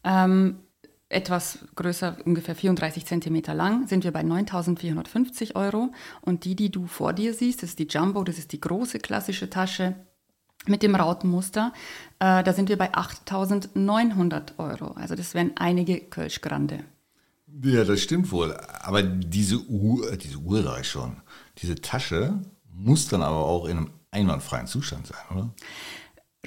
ähm, 0.06 0.60
etwas 1.10 1.60
größer, 1.76 2.18
ungefähr 2.26 2.56
34 2.56 3.06
Zentimeter 3.06 3.54
lang, 3.54 3.88
sind 3.88 4.04
wir 4.04 4.12
bei 4.12 4.22
9.450 4.22 5.56
Euro. 5.56 5.92
Und 6.22 6.46
die, 6.46 6.56
die 6.56 6.72
du 6.72 6.88
vor 6.88 7.14
dir 7.14 7.34
siehst, 7.34 7.64
das 7.64 7.72
ist 7.72 7.80
die 7.80 7.88
Jumbo, 7.88 8.24
das 8.24 8.38
ist 8.38 8.52
die 8.52 8.60
große 8.60 9.00
klassische 9.00 9.50
Tasche 9.50 9.96
mit 10.68 10.84
dem 10.84 10.96
Rautenmuster, 10.96 11.74
äh, 12.20 12.44
da 12.44 12.54
sind 12.54 12.70
wir 12.70 12.78
bei 12.78 12.94
8.900 12.94 14.58
Euro. 14.58 14.94
Also 14.94 15.16
das 15.16 15.34
wären 15.34 15.52
einige 15.56 16.00
Kölschgrande. 16.00 16.84
Ja, 17.64 17.84
das 17.84 18.02
stimmt 18.02 18.32
wohl. 18.32 18.54
Aber 18.54 19.04
diese 19.04 19.60
Uhr, 19.60 20.12
äh, 20.12 20.18
diese 20.18 20.38
Uhr 20.38 20.64
sag 20.64 20.82
ich 20.82 20.90
schon, 20.90 21.18
diese 21.60 21.76
Tasche 21.76 22.42
muss 22.74 23.08
dann 23.08 23.22
aber 23.22 23.46
auch 23.46 23.66
in 23.66 23.78
einem 23.78 23.90
einwandfreien 24.12 24.68
Zustand 24.68 25.08
sein, 25.08 25.38
oder? 25.38 25.54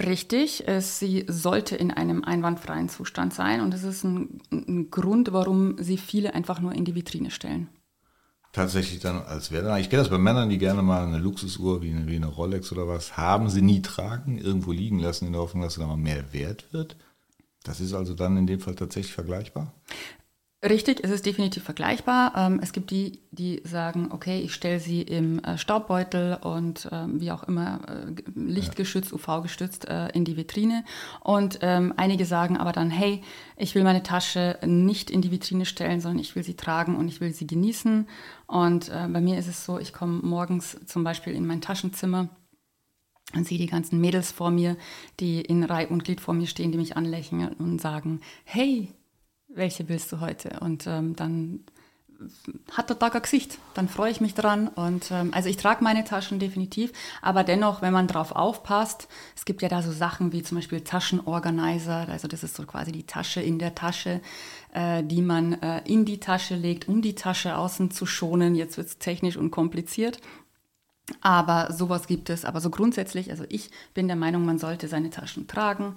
Richtig, 0.07 0.69
es, 0.69 0.99
sie 0.99 1.25
sollte 1.28 1.75
in 1.75 1.90
einem 1.90 2.23
einwandfreien 2.23 2.88
Zustand 2.88 3.35
sein 3.35 3.61
und 3.61 3.73
das 3.73 3.83
ist 3.83 4.05
ein, 4.05 4.40
ein, 4.52 4.90
Grund, 4.90 5.33
warum 5.33 5.76
sie 5.78 5.97
viele 5.97 6.35
einfach 6.35 6.61
nur 6.61 6.73
in 6.73 6.85
die 6.85 6.95
Vitrine 6.95 7.31
stellen. 7.31 7.69
Tatsächlich 8.52 9.00
dann 9.00 9.23
als 9.23 9.50
Wert. 9.50 9.67
Ich 9.81 9.90
kenne 9.90 10.02
das 10.02 10.11
bei 10.11 10.19
Männern, 10.19 10.50
die 10.50 10.59
gerne 10.59 10.83
mal 10.83 11.05
eine 11.07 11.19
Luxusuhr 11.19 11.83
wie 11.83 11.90
eine, 11.90 12.07
wie 12.07 12.17
eine 12.17 12.26
Rolex 12.26 12.71
oder 12.73 12.87
was 12.87 13.17
haben, 13.17 13.50
sie 13.50 13.62
nie 13.62 13.83
tragen, 13.83 14.38
irgendwo 14.38 14.73
liegen 14.73 15.00
lassen 15.00 15.26
in 15.26 15.33
der 15.33 15.43
Hoffnung, 15.43 15.62
dass 15.62 15.75
sie 15.75 15.81
dann 15.81 15.88
mal 15.88 15.97
mehr 15.97 16.33
wert 16.33 16.73
wird. 16.73 16.97
Das 17.64 17.81
ist 17.81 17.93
also 17.93 18.14
dann 18.14 18.37
in 18.37 18.47
dem 18.47 18.61
Fall 18.61 18.75
tatsächlich 18.75 19.12
vergleichbar? 19.12 19.75
Richtig, 20.61 21.05
es 21.05 21.12
ist 21.12 21.25
definitiv 21.25 21.62
vergleichbar. 21.62 22.33
Ähm, 22.37 22.59
es 22.61 22.73
gibt 22.73 22.91
die, 22.91 23.21
die 23.31 23.62
sagen, 23.65 24.09
okay, 24.11 24.41
ich 24.41 24.53
stelle 24.55 24.81
sie 24.81 25.03
im 25.03 25.38
äh, 25.38 25.57
Staubbeutel 25.57 26.37
und 26.43 26.88
ähm, 26.91 27.21
wie 27.21 27.31
auch 27.31 27.45
immer 27.45 27.79
äh, 27.87 28.23
lichtgeschützt, 28.35 29.12
UV-gestützt 29.12 29.87
äh, 29.87 30.09
in 30.09 30.25
die 30.25 30.37
Vitrine. 30.37 30.85
Und 31.21 31.61
ähm, 31.62 31.95
einige 31.97 32.25
sagen 32.25 32.57
aber 32.57 32.73
dann, 32.73 32.91
hey, 32.91 33.23
ich 33.57 33.77
will 33.77 33.85
meine 33.85 34.03
Tasche 34.03 34.59
nicht 34.67 35.12
in 35.12 35.23
die 35.23 35.31
Vitrine 35.31 35.65
stellen, 35.65 36.00
sondern 36.00 36.19
ich 36.19 36.35
will 36.35 36.43
sie 36.43 36.57
tragen 36.57 36.97
und 36.97 37.07
ich 37.07 37.21
will 37.21 37.33
sie 37.33 37.47
genießen. 37.47 38.09
Und 38.49 38.91
bei 38.91 39.21
mir 39.21 39.38
ist 39.38 39.47
es 39.47 39.65
so, 39.67 39.79
ich 39.79 39.93
komme 39.93 40.21
morgens 40.23 40.79
zum 40.87 41.05
Beispiel 41.05 41.35
in 41.35 41.47
mein 41.47 41.61
Taschenzimmer 41.61 42.31
und 43.35 43.47
sehe 43.47 43.59
die 43.59 43.67
ganzen 43.67 44.00
Mädels 44.00 44.33
vor 44.33 44.50
mir, 44.50 44.77
die 45.21 45.43
in 45.43 45.65
Reihe 45.65 45.88
und 45.88 46.05
Glied 46.05 46.21
vor 46.21 46.33
mir 46.33 46.47
stehen, 46.47 46.73
die 46.73 46.79
mich 46.79 46.97
anlächeln 46.97 47.49
und 47.59 47.79
sagen, 47.81 48.21
hey, 48.45 48.88
welche 49.49 49.88
willst 49.88 50.12
du 50.12 50.21
heute? 50.21 50.61
Und 50.61 50.87
ähm, 50.87 51.17
dann 51.17 51.64
hat 52.73 52.90
der 52.90 52.99
Tag 52.99 53.14
ein 53.14 53.23
Gesicht. 53.23 53.59
Dann 53.75 53.88
freue 53.88 54.11
ich 54.11 54.21
mich 54.21 54.35
dran. 54.35 54.69
Und 54.69 55.11
ähm, 55.11 55.33
also 55.33 55.49
ich 55.49 55.57
trage 55.57 55.85
meine 55.85 56.05
Taschen 56.05 56.38
definitiv, 56.38 56.93
aber 57.23 57.45
dennoch, 57.45 57.83
wenn 57.83 57.93
man 57.93 58.09
drauf 58.09 58.33
aufpasst, 58.33 59.09
es 59.37 59.45
gibt 59.45 59.62
ja 59.62 59.69
da 59.69 59.83
so 59.83 59.93
Sachen 59.93 60.33
wie 60.33 60.43
zum 60.43 60.59
Beispiel 60.59 60.81
Taschenorganizer, 60.81 62.09
also 62.09 62.28
das 62.28 62.43
ist 62.43 62.57
so 62.57 62.64
quasi 62.64 62.93
die 62.93 63.07
Tasche 63.07 63.40
in 63.40 63.59
der 63.59 63.75
Tasche, 63.75 64.21
äh, 64.73 65.02
die 65.05 65.23
man 65.23 65.55
äh, 65.62 65.83
in 65.85 66.05
die 66.05 66.19
Tasche 66.19 66.57
legt, 66.57 66.88
um 66.88 67.02
die 67.02 67.14
Tasche 67.14 67.57
außen 67.57 67.90
zu 67.90 68.07
schonen. 68.07 68.55
Jetzt 68.55 68.76
wird 68.76 68.88
es 68.88 68.99
technisch 68.99 69.37
und 69.37 69.50
kompliziert. 69.50 70.21
Aber 71.23 71.73
sowas 71.73 72.07
gibt 72.07 72.28
es. 72.28 72.45
Aber 72.45 72.61
so 72.61 72.69
grundsätzlich, 72.69 73.31
also 73.31 73.45
ich 73.49 73.71
bin 73.95 74.09
der 74.09 74.17
Meinung, 74.17 74.45
man 74.45 74.59
sollte 74.59 74.88
seine 74.88 75.09
Taschen 75.09 75.47
tragen. 75.47 75.97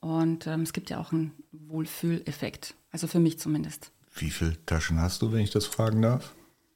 Und 0.00 0.46
ähm, 0.46 0.62
es 0.62 0.72
gibt 0.72 0.90
ja 0.90 1.00
auch 1.00 1.12
einen 1.12 1.32
Wohlfühleffekt. 1.52 2.74
Also 2.90 3.06
für 3.06 3.20
mich 3.20 3.38
zumindest. 3.38 3.92
Wie 4.14 4.30
viele 4.30 4.64
Taschen 4.66 5.00
hast 5.00 5.22
du, 5.22 5.32
wenn 5.32 5.40
ich 5.40 5.50
das 5.50 5.66
fragen 5.66 6.02
darf? 6.02 6.34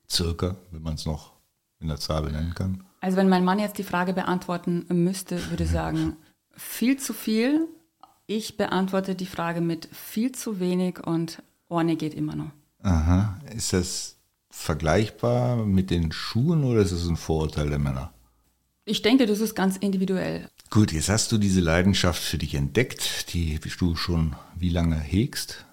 Circa, 0.08 0.56
wenn 0.70 0.82
man 0.82 0.94
es 0.94 1.06
noch 1.06 1.32
in 1.80 1.88
der 1.88 1.98
Zahl 1.98 2.30
nennen 2.30 2.54
kann. 2.54 2.84
Also 3.00 3.16
wenn 3.16 3.28
mein 3.28 3.44
Mann 3.44 3.58
jetzt 3.58 3.78
die 3.78 3.84
Frage 3.84 4.12
beantworten 4.12 4.86
müsste, 4.90 5.50
würde 5.50 5.64
ich 5.64 5.70
sagen, 5.70 6.16
viel 6.56 6.98
zu 6.98 7.12
viel. 7.12 7.68
Ich 8.26 8.56
beantworte 8.56 9.14
die 9.14 9.26
Frage 9.26 9.60
mit 9.60 9.88
viel 9.92 10.32
zu 10.32 10.60
wenig 10.60 11.06
und 11.06 11.42
ohne 11.68 11.96
geht 11.96 12.14
immer 12.14 12.36
noch. 12.36 12.50
Aha. 12.82 13.38
Ist 13.54 13.72
das 13.72 14.16
vergleichbar 14.48 15.56
mit 15.66 15.90
den 15.90 16.12
Schuhen 16.12 16.64
oder 16.64 16.80
ist 16.80 16.92
es 16.92 17.06
ein 17.06 17.16
Vorurteil 17.16 17.68
der 17.68 17.78
Männer? 17.78 18.12
Ich 18.86 19.02
denke, 19.02 19.26
das 19.26 19.40
ist 19.40 19.54
ganz 19.54 19.76
individuell. 19.76 20.48
Gut, 20.70 20.92
jetzt 20.92 21.08
hast 21.08 21.32
du 21.32 21.38
diese 21.38 21.60
Leidenschaft 21.60 22.22
für 22.22 22.38
dich 22.38 22.54
entdeckt, 22.54 23.32
die 23.32 23.58
du 23.58 23.96
schon 23.96 24.36
wie 24.56 24.68
lange 24.68 24.96
hegst? 24.96 25.64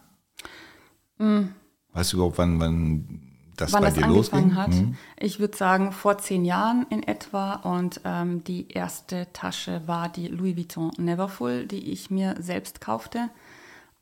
Mhm. 1.22 1.54
Weißt 1.94 2.14
du 2.14 2.18
überhaupt, 2.18 2.38
wann, 2.38 2.60
wann 2.60 3.22
das 3.58 3.74
wann 3.74 3.82
bei 3.82 3.90
das 3.90 3.98
dir 3.98 4.06
angefangen 4.06 4.50
losging? 4.50 4.56
hat? 4.56 4.70
Mhm. 4.70 4.98
Ich 5.20 5.40
würde 5.40 5.58
sagen 5.58 5.92
vor 5.92 6.18
zehn 6.18 6.46
Jahren 6.46 6.86
in 6.90 7.04
etwa 7.04 7.54
und 7.56 8.02
ähm, 8.06 8.44
die 8.44 8.70
erste 8.70 9.28
Tasche 9.34 9.82
war 9.88 10.10
die 10.10 10.28
Louis 10.28 10.56
Vuitton 10.56 10.92
Neverfull, 10.98 11.68
die 11.68 11.92
ich 11.92 12.10
mir 12.10 12.36
selbst 12.40 12.82
kaufte 12.82 13.30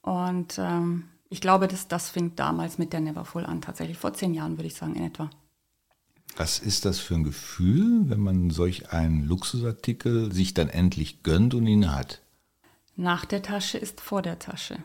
und 0.01 0.57
ähm, 0.59 1.05
ich 1.29 1.41
glaube, 1.41 1.67
dass 1.67 1.87
das 1.87 2.09
fing 2.09 2.35
damals 2.35 2.77
mit 2.77 2.93
der 2.93 3.01
Neverfull 3.01 3.45
an, 3.45 3.61
tatsächlich 3.61 3.97
vor 3.97 4.13
zehn 4.13 4.33
Jahren 4.33 4.57
würde 4.57 4.67
ich 4.67 4.75
sagen 4.75 4.95
in 4.95 5.05
etwa. 5.05 5.29
Was 6.37 6.59
ist 6.59 6.85
das 6.85 6.99
für 6.99 7.15
ein 7.15 7.23
Gefühl, 7.23 8.09
wenn 8.09 8.19
man 8.19 8.49
solch 8.49 8.91
einen 8.93 9.27
Luxusartikel 9.27 10.31
sich 10.31 10.53
dann 10.53 10.69
endlich 10.69 11.21
gönnt 11.23 11.53
und 11.53 11.67
ihn 11.67 11.91
hat? 11.91 12.21
Nach 12.95 13.25
der 13.25 13.41
Tasche 13.41 13.77
ist 13.77 13.99
vor 13.99 14.21
der 14.21 14.39
Tasche. 14.39 14.77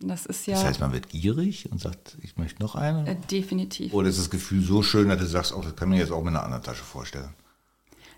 Das 0.00 0.26
ist 0.26 0.46
ja. 0.46 0.54
Das 0.54 0.64
heißt, 0.64 0.80
man 0.80 0.92
wird 0.92 1.08
gierig 1.08 1.70
und 1.72 1.80
sagt, 1.80 2.18
ich 2.20 2.36
möchte 2.36 2.62
noch 2.62 2.74
eine? 2.74 3.08
Äh, 3.08 3.16
definitiv. 3.30 3.94
Oder 3.94 4.08
ist 4.08 4.18
das 4.18 4.30
Gefühl 4.30 4.62
so 4.62 4.82
schön, 4.82 5.08
dass 5.08 5.18
du 5.18 5.26
sagst, 5.26 5.54
oh, 5.54 5.62
das 5.62 5.74
kann 5.74 5.88
mir 5.88 5.98
jetzt 5.98 6.12
auch 6.12 6.22
mit 6.22 6.34
einer 6.34 6.44
anderen 6.44 6.62
Tasche 6.62 6.84
vorstellen? 6.84 7.30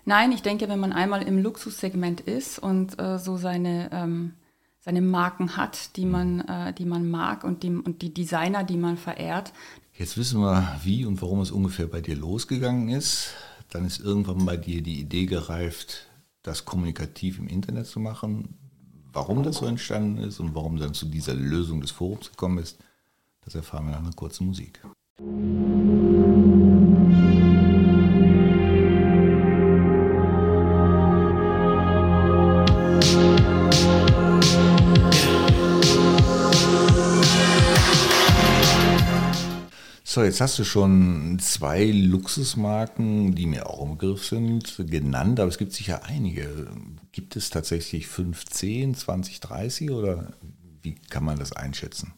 Nein, 0.05 0.31
ich 0.31 0.41
denke, 0.41 0.67
wenn 0.67 0.79
man 0.79 0.91
einmal 0.91 1.21
im 1.21 1.41
Luxussegment 1.41 2.21
ist 2.21 2.59
und 2.59 2.99
äh, 2.99 3.17
so 3.17 3.37
seine, 3.37 3.89
ähm, 3.93 4.33
seine 4.79 5.01
Marken 5.01 5.55
hat, 5.55 5.95
die 5.95 6.05
man, 6.05 6.41
äh, 6.41 6.73
die 6.73 6.85
man 6.85 7.09
mag 7.09 7.43
und 7.43 7.63
die, 7.63 7.69
und 7.69 8.01
die 8.01 8.13
Designer, 8.13 8.63
die 8.63 8.77
man 8.77 8.97
verehrt. 8.97 9.53
Jetzt 9.93 10.17
wissen 10.17 10.41
wir, 10.41 10.79
wie 10.83 11.05
und 11.05 11.21
warum 11.21 11.41
es 11.41 11.51
ungefähr 11.51 11.87
bei 11.87 12.01
dir 12.01 12.15
losgegangen 12.15 12.89
ist. 12.89 13.33
Dann 13.69 13.85
ist 13.85 13.99
irgendwann 13.99 14.45
bei 14.45 14.57
dir 14.57 14.81
die 14.81 14.99
Idee 14.99 15.27
gereift, 15.27 16.07
das 16.41 16.65
kommunikativ 16.65 17.37
im 17.37 17.47
Internet 17.47 17.85
zu 17.85 17.99
machen 17.99 18.57
warum 19.13 19.43
das 19.43 19.57
so 19.57 19.65
entstanden 19.65 20.19
ist 20.23 20.39
und 20.39 20.55
warum 20.55 20.77
dann 20.77 20.93
zu 20.93 21.05
dieser 21.05 21.33
Lösung 21.33 21.81
des 21.81 21.91
Forums 21.91 22.29
gekommen 22.29 22.59
ist, 22.59 22.77
das 23.41 23.55
erfahren 23.55 23.85
wir 23.85 23.91
nach 23.91 23.99
einer 23.99 24.13
kurzen 24.13 24.47
Musik. 24.47 24.79
So, 40.19 40.25
jetzt 40.25 40.41
hast 40.41 40.59
du 40.59 40.65
schon 40.65 41.39
zwei 41.39 41.85
Luxusmarken, 41.85 43.35
die 43.35 43.45
mir 43.45 43.69
auch 43.69 43.81
im 43.81 43.91
Begriff 43.91 44.25
sind, 44.25 44.75
genannt, 44.85 45.39
aber 45.39 45.47
es 45.47 45.57
gibt 45.57 45.71
sicher 45.71 46.03
einige. 46.03 46.67
Gibt 47.13 47.37
es 47.37 47.49
tatsächlich 47.49 48.07
15, 48.07 48.95
20, 48.95 49.39
30 49.39 49.91
oder 49.91 50.33
wie 50.81 50.95
kann 50.95 51.23
man 51.23 51.39
das 51.39 51.53
einschätzen? 51.53 52.15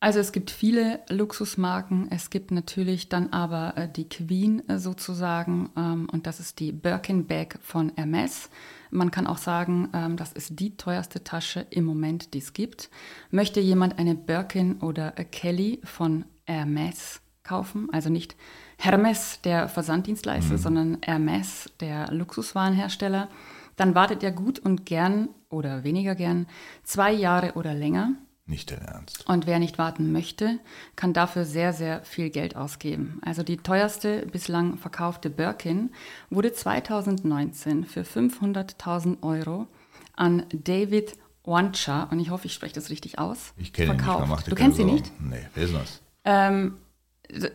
Also 0.00 0.20
es 0.20 0.32
gibt 0.32 0.50
viele 0.50 1.00
Luxusmarken. 1.10 2.10
Es 2.10 2.30
gibt 2.30 2.50
natürlich 2.50 3.10
dann 3.10 3.28
aber 3.28 3.76
äh, 3.76 3.88
die 3.92 4.08
Queen 4.08 4.66
äh, 4.70 4.78
sozusagen 4.78 5.68
ähm, 5.76 6.08
und 6.10 6.26
das 6.26 6.40
ist 6.40 6.60
die 6.60 6.72
Birkin 6.72 7.26
Bag 7.26 7.58
von 7.60 7.92
Hermes. 7.94 8.48
Man 8.90 9.10
kann 9.10 9.26
auch 9.26 9.36
sagen, 9.36 9.90
ähm, 9.92 10.16
das 10.16 10.32
ist 10.32 10.58
die 10.58 10.78
teuerste 10.78 11.22
Tasche 11.22 11.66
im 11.68 11.84
Moment, 11.84 12.32
die 12.32 12.38
es 12.38 12.54
gibt. 12.54 12.88
Möchte 13.30 13.60
jemand 13.60 13.98
eine 13.98 14.14
Birkin 14.14 14.80
oder 14.80 15.12
Kelly 15.12 15.78
von 15.84 16.24
Hermes 16.44 17.20
kaufen. 17.42 17.88
Also 17.92 18.08
nicht 18.08 18.36
Hermes, 18.78 19.40
der 19.42 19.68
Versanddienstleister, 19.68 20.54
mhm. 20.54 20.58
sondern 20.58 20.98
Hermes, 21.02 21.70
der 21.80 22.10
Luxuswarenhersteller. 22.12 23.28
Dann 23.76 23.94
wartet 23.94 24.22
er 24.22 24.32
gut 24.32 24.58
und 24.58 24.86
gern 24.86 25.28
oder 25.48 25.84
weniger 25.84 26.14
gern 26.14 26.46
zwei 26.82 27.12
Jahre 27.12 27.52
oder 27.54 27.74
länger. 27.74 28.14
Nicht 28.44 28.70
dein 28.70 28.82
Ernst. 28.82 29.26
Und 29.28 29.46
wer 29.46 29.58
nicht 29.60 29.78
warten 29.78 30.10
möchte, 30.10 30.58
kann 30.96 31.12
dafür 31.12 31.44
sehr, 31.44 31.72
sehr 31.72 32.02
viel 32.04 32.28
Geld 32.28 32.56
ausgeben. 32.56 33.20
Also 33.24 33.42
die 33.42 33.56
teuerste 33.56 34.26
bislang 34.26 34.78
verkaufte 34.78 35.30
Birkin 35.30 35.90
wurde 36.28 36.52
2019 36.52 37.84
für 37.84 38.02
500.000 38.02 39.22
Euro 39.22 39.68
an 40.16 40.44
David 40.52 41.16
Wancha, 41.44 42.04
und 42.04 42.20
ich 42.20 42.30
hoffe, 42.30 42.46
ich 42.46 42.52
spreche 42.52 42.74
das 42.74 42.90
richtig 42.90 43.18
aus, 43.18 43.52
ich 43.56 43.72
kenne. 43.72 43.94
Ihn 43.94 44.28
nicht, 44.28 44.46
du 44.46 44.54
kennst 44.54 44.78
ihn 44.78 44.86
nicht? 44.86 45.10
Nee, 45.20 45.46
wer 45.54 45.64
ist 45.64 45.74
das? 45.74 46.01
Ähm, 46.24 46.76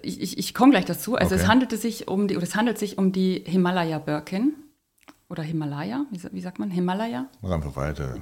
ich, 0.01 0.21
ich, 0.21 0.37
ich 0.37 0.53
komme 0.53 0.71
gleich 0.71 0.85
dazu. 0.85 1.15
Also 1.15 1.35
okay. 1.35 1.43
es 1.43 1.49
handelte 1.49 1.77
sich 1.77 2.07
um 2.07 2.27
die, 2.27 2.35
oder 2.35 2.45
es 2.45 2.55
handelt 2.55 2.77
sich 2.77 2.97
um 2.97 3.11
die 3.11 3.43
Himalaya 3.45 3.99
Birkin 3.99 4.53
oder 5.29 5.43
Himalaya, 5.43 6.05
wie, 6.11 6.19
wie 6.31 6.41
sagt 6.41 6.59
man? 6.59 6.71
Himalaya? 6.71 7.27
Einfach 7.43 7.75
weiter. 7.75 8.15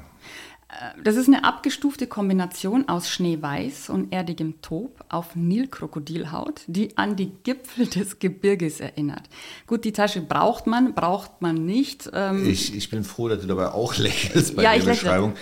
Äh, 0.67 1.01
das 1.03 1.15
ist 1.15 1.27
eine 1.27 1.43
abgestufte 1.43 2.07
Kombination 2.07 2.89
aus 2.89 3.09
Schneeweiß 3.09 3.89
und 3.89 4.11
erdigem 4.11 4.61
Taub 4.61 5.05
auf 5.09 5.35
Nilkrokodilhaut, 5.35 6.61
die 6.67 6.97
an 6.97 7.15
die 7.15 7.31
Gipfel 7.43 7.87
des 7.87 8.19
Gebirges 8.19 8.79
erinnert. 8.79 9.29
Gut, 9.67 9.85
die 9.85 9.93
Tasche 9.93 10.21
braucht 10.21 10.67
man, 10.67 10.93
braucht 10.93 11.41
man 11.41 11.65
nicht. 11.65 12.09
Ähm 12.13 12.47
ich, 12.49 12.75
ich 12.75 12.89
bin 12.89 13.03
froh, 13.03 13.29
dass 13.29 13.41
du 13.41 13.47
dabei 13.47 13.69
auch 13.69 13.95
lächelst 13.97 14.55
bei 14.55 14.63
ja, 14.63 14.77
der 14.77 14.83
Beschreibung. 14.83 15.35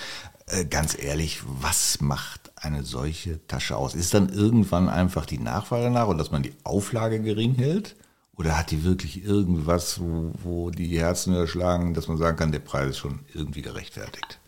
Äh, 0.47 0.65
ganz 0.65 0.97
ehrlich, 1.01 1.41
was 1.45 2.01
macht 2.01 2.42
eine 2.63 2.83
solche 2.83 3.45
Tasche 3.47 3.75
aus? 3.75 3.95
Ist 3.95 4.13
dann 4.13 4.29
irgendwann 4.29 4.89
einfach 4.89 5.25
die 5.25 5.39
Nachfrage 5.39 5.89
nach 5.89 6.07
und 6.07 6.17
dass 6.17 6.31
man 6.31 6.43
die 6.43 6.53
Auflage 6.63 7.21
gering 7.21 7.55
hält? 7.55 7.95
Oder 8.35 8.57
hat 8.57 8.71
die 8.71 8.83
wirklich 8.83 9.23
irgendwas, 9.23 9.99
wo, 9.99 10.31
wo 10.43 10.69
die 10.71 10.99
Herzen 10.99 11.35
überschlagen, 11.35 11.93
dass 11.93 12.07
man 12.07 12.17
sagen 12.17 12.37
kann, 12.37 12.51
der 12.51 12.59
Preis 12.59 12.91
ist 12.91 12.97
schon 12.97 13.19
irgendwie 13.33 13.61
gerechtfertigt? 13.61 14.39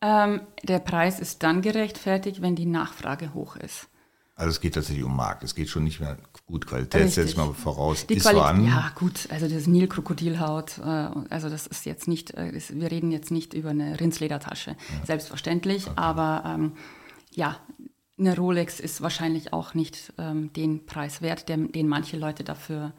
Ähm, 0.00 0.40
der 0.62 0.78
Preis 0.78 1.20
ist 1.20 1.42
dann 1.42 1.62
gerechtfertigt, 1.62 2.40
wenn 2.40 2.56
die 2.56 2.66
Nachfrage 2.66 3.34
hoch 3.34 3.56
ist. 3.56 3.88
Also 4.34 4.50
es 4.50 4.60
geht 4.60 4.74
tatsächlich 4.74 5.04
um 5.04 5.14
Markt. 5.14 5.44
Es 5.44 5.54
geht 5.54 5.68
schon 5.68 5.84
nicht 5.84 6.00
mehr 6.00 6.16
gut 6.46 6.66
Qualität, 6.66 7.12
setze 7.12 7.30
ich 7.30 7.36
mal 7.36 7.52
voraus. 7.52 8.06
Die 8.06 8.14
ist 8.14 8.22
Quali 8.22 8.40
an. 8.40 8.66
Ja, 8.66 8.90
gut, 8.94 9.28
also 9.30 9.46
das 9.46 9.66
Nilkrokodilhaut, 9.66 10.78
äh, 10.78 11.08
also 11.28 11.50
das 11.50 11.66
ist 11.66 11.84
jetzt 11.84 12.08
nicht, 12.08 12.32
äh, 12.32 12.52
wir 12.70 12.90
reden 12.90 13.12
jetzt 13.12 13.30
nicht 13.30 13.52
über 13.52 13.70
eine 13.70 14.00
Rindsledertasche, 14.00 14.70
ja. 14.70 15.06
selbstverständlich, 15.06 15.86
okay. 15.86 15.94
aber 15.96 16.42
ähm, 16.46 16.72
ja, 17.34 17.58
eine 18.18 18.36
Rolex 18.36 18.80
ist 18.80 19.00
wahrscheinlich 19.02 19.52
auch 19.52 19.74
nicht 19.74 20.12
ähm, 20.18 20.52
den 20.52 20.86
Preis 20.86 21.22
wert, 21.22 21.48
den, 21.48 21.72
den 21.72 21.88
manche 21.88 22.16
Leute 22.16 22.44
dafür 22.44 22.92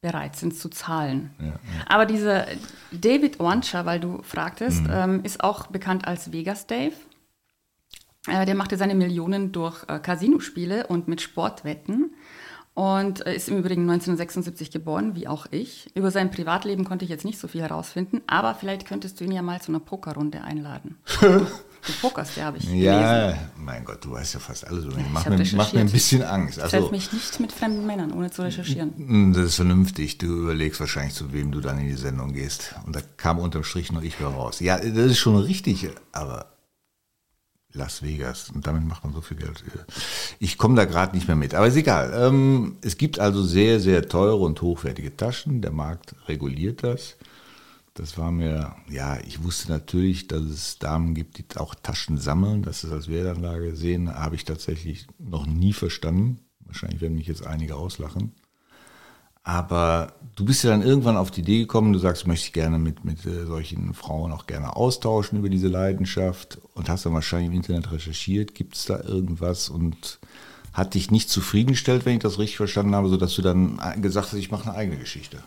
bereit 0.00 0.36
sind 0.36 0.56
zu 0.56 0.68
zahlen. 0.68 1.30
Ja, 1.38 1.46
ja. 1.46 1.54
Aber 1.86 2.06
dieser 2.06 2.46
David 2.90 3.38
Wancha, 3.38 3.86
weil 3.86 4.00
du 4.00 4.20
fragtest, 4.22 4.82
mhm. 4.82 4.90
ähm, 4.92 5.20
ist 5.22 5.42
auch 5.42 5.68
bekannt 5.68 6.06
als 6.06 6.32
Vegas 6.32 6.66
Dave. 6.66 6.94
Äh, 8.26 8.44
der 8.46 8.54
machte 8.54 8.76
seine 8.76 8.94
Millionen 8.94 9.52
durch 9.52 9.84
äh, 9.88 9.98
Casinospiele 9.98 10.86
und 10.88 11.06
mit 11.08 11.20
Sportwetten 11.20 12.14
und 12.74 13.24
äh, 13.26 13.34
ist 13.34 13.48
im 13.48 13.58
Übrigen 13.58 13.82
1976 13.82 14.70
geboren, 14.70 15.14
wie 15.14 15.28
auch 15.28 15.46
ich. 15.50 15.94
Über 15.94 16.10
sein 16.10 16.30
Privatleben 16.30 16.84
konnte 16.84 17.04
ich 17.04 17.10
jetzt 17.10 17.24
nicht 17.24 17.38
so 17.38 17.46
viel 17.46 17.62
herausfinden, 17.62 18.22
aber 18.26 18.54
vielleicht 18.54 18.86
könntest 18.86 19.20
du 19.20 19.24
ihn 19.24 19.32
ja 19.32 19.42
mal 19.42 19.60
zu 19.60 19.70
einer 19.70 19.80
Pokerrunde 19.80 20.42
einladen. 20.42 20.98
du 21.86 21.92
pokerst 22.00 22.36
ja, 22.36 22.44
habe 22.44 22.58
ich 22.58 22.64
Ja, 22.64 23.26
gelesen. 23.30 23.50
mein 23.56 23.84
Gott, 23.84 24.04
du 24.04 24.12
weißt 24.12 24.34
ja 24.34 24.40
fast 24.40 24.66
alles 24.66 24.84
über 24.84 24.96
mich. 24.96 25.06
Mach, 25.12 25.26
mir, 25.26 25.44
mach 25.54 25.72
mir 25.72 25.80
ein 25.80 25.90
bisschen 25.90 26.22
Angst. 26.22 26.60
Also, 26.60 26.78
Treff 26.78 26.90
mich 26.90 27.12
nicht 27.12 27.40
mit 27.40 27.52
fremden 27.52 27.86
Männern, 27.86 28.12
ohne 28.12 28.30
zu 28.30 28.42
recherchieren. 28.42 29.32
Das 29.32 29.44
ist 29.44 29.56
vernünftig. 29.56 30.18
Du 30.18 30.26
überlegst 30.26 30.80
wahrscheinlich, 30.80 31.14
zu 31.14 31.32
wem 31.32 31.52
du 31.52 31.60
dann 31.60 31.78
in 31.78 31.88
die 31.88 31.94
Sendung 31.94 32.32
gehst. 32.32 32.74
Und 32.86 32.94
da 32.96 33.00
kam 33.16 33.38
unterm 33.38 33.64
Strich 33.64 33.92
nur 33.92 34.02
ich 34.02 34.20
raus. 34.20 34.60
Ja, 34.60 34.78
das 34.78 34.88
ist 35.12 35.18
schon 35.18 35.36
richtig, 35.36 35.88
aber 36.12 36.46
Las 37.74 38.02
Vegas. 38.02 38.50
Und 38.50 38.66
damit 38.66 38.86
macht 38.86 39.04
man 39.04 39.14
so 39.14 39.20
viel 39.20 39.38
Geld. 39.38 39.64
Ich 40.38 40.58
komme 40.58 40.76
da 40.76 40.84
gerade 40.84 41.16
nicht 41.16 41.26
mehr 41.26 41.36
mit. 41.36 41.54
Aber 41.54 41.66
ist 41.66 41.76
egal. 41.76 42.12
Ähm, 42.14 42.76
es 42.82 42.98
gibt 42.98 43.18
also 43.18 43.42
sehr, 43.42 43.80
sehr 43.80 44.08
teure 44.08 44.36
und 44.36 44.60
hochwertige 44.60 45.16
Taschen. 45.16 45.62
Der 45.62 45.72
Markt 45.72 46.14
reguliert 46.28 46.82
das. 46.84 47.16
Das 47.94 48.16
war 48.16 48.30
mir, 48.32 48.74
ja, 48.88 49.18
ich 49.20 49.42
wusste 49.44 49.70
natürlich, 49.70 50.26
dass 50.26 50.42
es 50.42 50.78
Damen 50.78 51.14
gibt, 51.14 51.38
die 51.38 51.58
auch 51.58 51.74
Taschen 51.74 52.16
sammeln. 52.16 52.62
Das 52.62 52.84
ist 52.84 52.92
als 52.92 53.08
Wertanlage 53.08 53.76
sehen, 53.76 54.14
habe 54.14 54.34
ich 54.34 54.44
tatsächlich 54.46 55.06
noch 55.18 55.46
nie 55.46 55.74
verstanden. 55.74 56.40
Wahrscheinlich 56.60 57.02
werden 57.02 57.16
mich 57.16 57.26
jetzt 57.26 57.46
einige 57.46 57.76
auslachen. 57.76 58.32
Aber 59.44 60.14
du 60.36 60.44
bist 60.44 60.62
ja 60.62 60.70
dann 60.70 60.82
irgendwann 60.82 61.16
auf 61.16 61.30
die 61.30 61.40
Idee 61.40 61.58
gekommen, 61.58 61.92
du 61.92 61.98
sagst, 61.98 62.24
du 62.24 62.28
möchtest 62.28 62.54
gerne 62.54 62.78
mit, 62.78 63.04
mit 63.04 63.26
äh, 63.26 63.44
solchen 63.44 63.92
Frauen 63.92 64.32
auch 64.32 64.46
gerne 64.46 64.76
austauschen 64.76 65.38
über 65.38 65.48
diese 65.48 65.68
Leidenschaft 65.68 66.60
und 66.74 66.88
hast 66.88 67.04
dann 67.04 67.12
wahrscheinlich 67.12 67.50
im 67.50 67.56
Internet 67.56 67.90
recherchiert, 67.90 68.54
gibt 68.54 68.76
es 68.76 68.84
da 68.84 69.00
irgendwas 69.00 69.68
und 69.68 70.20
hat 70.72 70.94
dich 70.94 71.10
nicht 71.10 71.28
zufriedengestellt, 71.28 72.06
wenn 72.06 72.14
ich 72.14 72.22
das 72.22 72.38
richtig 72.38 72.56
verstanden 72.56 72.94
habe, 72.94 73.08
sodass 73.08 73.34
du 73.34 73.42
dann 73.42 73.80
gesagt 74.00 74.28
hast, 74.28 74.38
ich 74.38 74.50
mache 74.50 74.70
eine 74.70 74.78
eigene 74.78 74.96
Geschichte. 74.96 75.42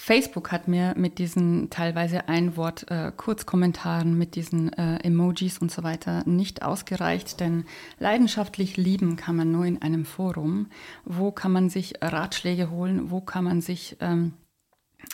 Facebook 0.00 0.50
hat 0.50 0.66
mir 0.66 0.94
mit 0.96 1.18
diesen 1.18 1.68
teilweise 1.68 2.26
Ein-Wort-Kurzkommentaren, 2.26 4.12
äh, 4.12 4.16
mit 4.16 4.34
diesen 4.34 4.72
äh, 4.72 4.96
Emojis 5.04 5.58
und 5.58 5.70
so 5.70 5.82
weiter 5.82 6.26
nicht 6.26 6.62
ausgereicht, 6.62 7.38
denn 7.38 7.66
leidenschaftlich 7.98 8.78
lieben 8.78 9.16
kann 9.16 9.36
man 9.36 9.52
nur 9.52 9.66
in 9.66 9.82
einem 9.82 10.06
Forum. 10.06 10.68
Wo 11.04 11.32
kann 11.32 11.52
man 11.52 11.68
sich 11.68 11.96
Ratschläge 12.00 12.70
holen? 12.70 13.10
Wo 13.10 13.20
kann 13.20 13.44
man 13.44 13.60
sich 13.60 13.98
ähm, 14.00 14.32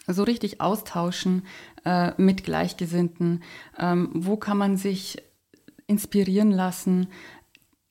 so 0.06 0.22
richtig 0.22 0.60
austauschen 0.60 1.46
äh, 1.84 2.12
mit 2.16 2.44
Gleichgesinnten? 2.44 3.42
Ähm, 3.76 4.10
wo 4.14 4.36
kann 4.36 4.56
man 4.56 4.76
sich 4.76 5.20
inspirieren 5.88 6.52
lassen? 6.52 7.08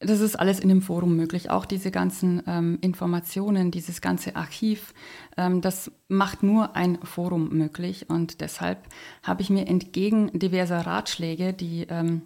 Das 0.06 0.20
ist 0.20 0.36
alles 0.36 0.60
in 0.60 0.70
dem 0.70 0.82
Forum 0.82 1.16
möglich. 1.16 1.50
Auch 1.50 1.66
diese 1.66 1.90
ganzen 1.90 2.44
ähm, 2.46 2.78
Informationen, 2.82 3.72
dieses 3.72 4.02
ganze 4.02 4.36
Archiv, 4.36 4.94
ähm, 5.36 5.62
das 5.62 5.92
macht 6.08 6.44
nur 6.44 6.76
ein 6.76 7.00
Forum 7.04 7.50
möglich. 7.50 8.10
Und 8.10 8.42
deshalb 8.42 8.84
habe 9.24 9.42
ich 9.42 9.50
mir 9.50 9.68
entgegen 9.68 10.38
diverser 10.38 10.86
Ratschläge, 10.86 11.54
die 11.54 11.88
ähm, 11.90 12.22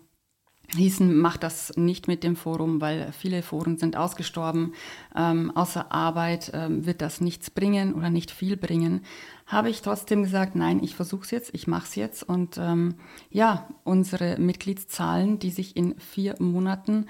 hießen, 0.75 1.17
mach 1.17 1.37
das 1.37 1.75
nicht 1.77 2.07
mit 2.07 2.23
dem 2.23 2.35
Forum, 2.35 2.81
weil 2.81 3.11
viele 3.11 3.41
Foren 3.41 3.77
sind 3.77 3.95
ausgestorben. 3.95 4.73
Ähm, 5.15 5.55
außer 5.55 5.91
Arbeit 5.91 6.51
ähm, 6.53 6.85
wird 6.85 7.01
das 7.01 7.21
nichts 7.21 7.49
bringen 7.49 7.93
oder 7.93 8.09
nicht 8.09 8.31
viel 8.31 8.57
bringen. 8.57 9.01
Habe 9.45 9.69
ich 9.69 9.81
trotzdem 9.81 10.23
gesagt, 10.23 10.55
nein, 10.55 10.83
ich 10.83 10.95
versuche 10.95 11.23
es 11.23 11.31
jetzt, 11.31 11.53
ich 11.53 11.67
mache 11.67 11.85
es 11.85 11.95
jetzt. 11.95 12.23
Und 12.23 12.57
ähm, 12.57 12.95
ja, 13.31 13.67
unsere 13.83 14.37
Mitgliedszahlen, 14.37 15.39
die 15.39 15.51
sich 15.51 15.75
in 15.75 15.97
vier 15.99 16.35
Monaten 16.39 17.07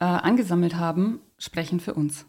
äh, 0.00 0.04
angesammelt 0.04 0.76
haben, 0.76 1.20
sprechen 1.38 1.80
für 1.80 1.94
uns. 1.94 2.26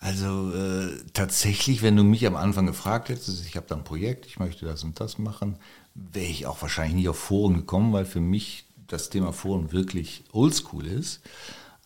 Also 0.00 0.52
äh, 0.52 0.90
tatsächlich, 1.12 1.82
wenn 1.82 1.96
du 1.96 2.04
mich 2.04 2.26
am 2.26 2.36
Anfang 2.36 2.66
gefragt 2.66 3.08
hättest, 3.08 3.44
ich 3.46 3.56
habe 3.56 3.66
da 3.68 3.74
ein 3.74 3.84
Projekt, 3.84 4.26
ich 4.26 4.38
möchte 4.38 4.64
das 4.64 4.84
und 4.84 5.00
das 5.00 5.18
machen, 5.18 5.56
wäre 5.94 6.26
ich 6.26 6.46
auch 6.46 6.62
wahrscheinlich 6.62 6.94
nicht 6.94 7.08
auf 7.08 7.18
Foren 7.18 7.54
gekommen, 7.54 7.92
weil 7.92 8.04
für 8.04 8.20
mich 8.20 8.66
das 8.86 9.10
Thema 9.10 9.32
Foren 9.32 9.72
wirklich 9.72 10.24
oldschool 10.32 10.86
ist. 10.86 11.20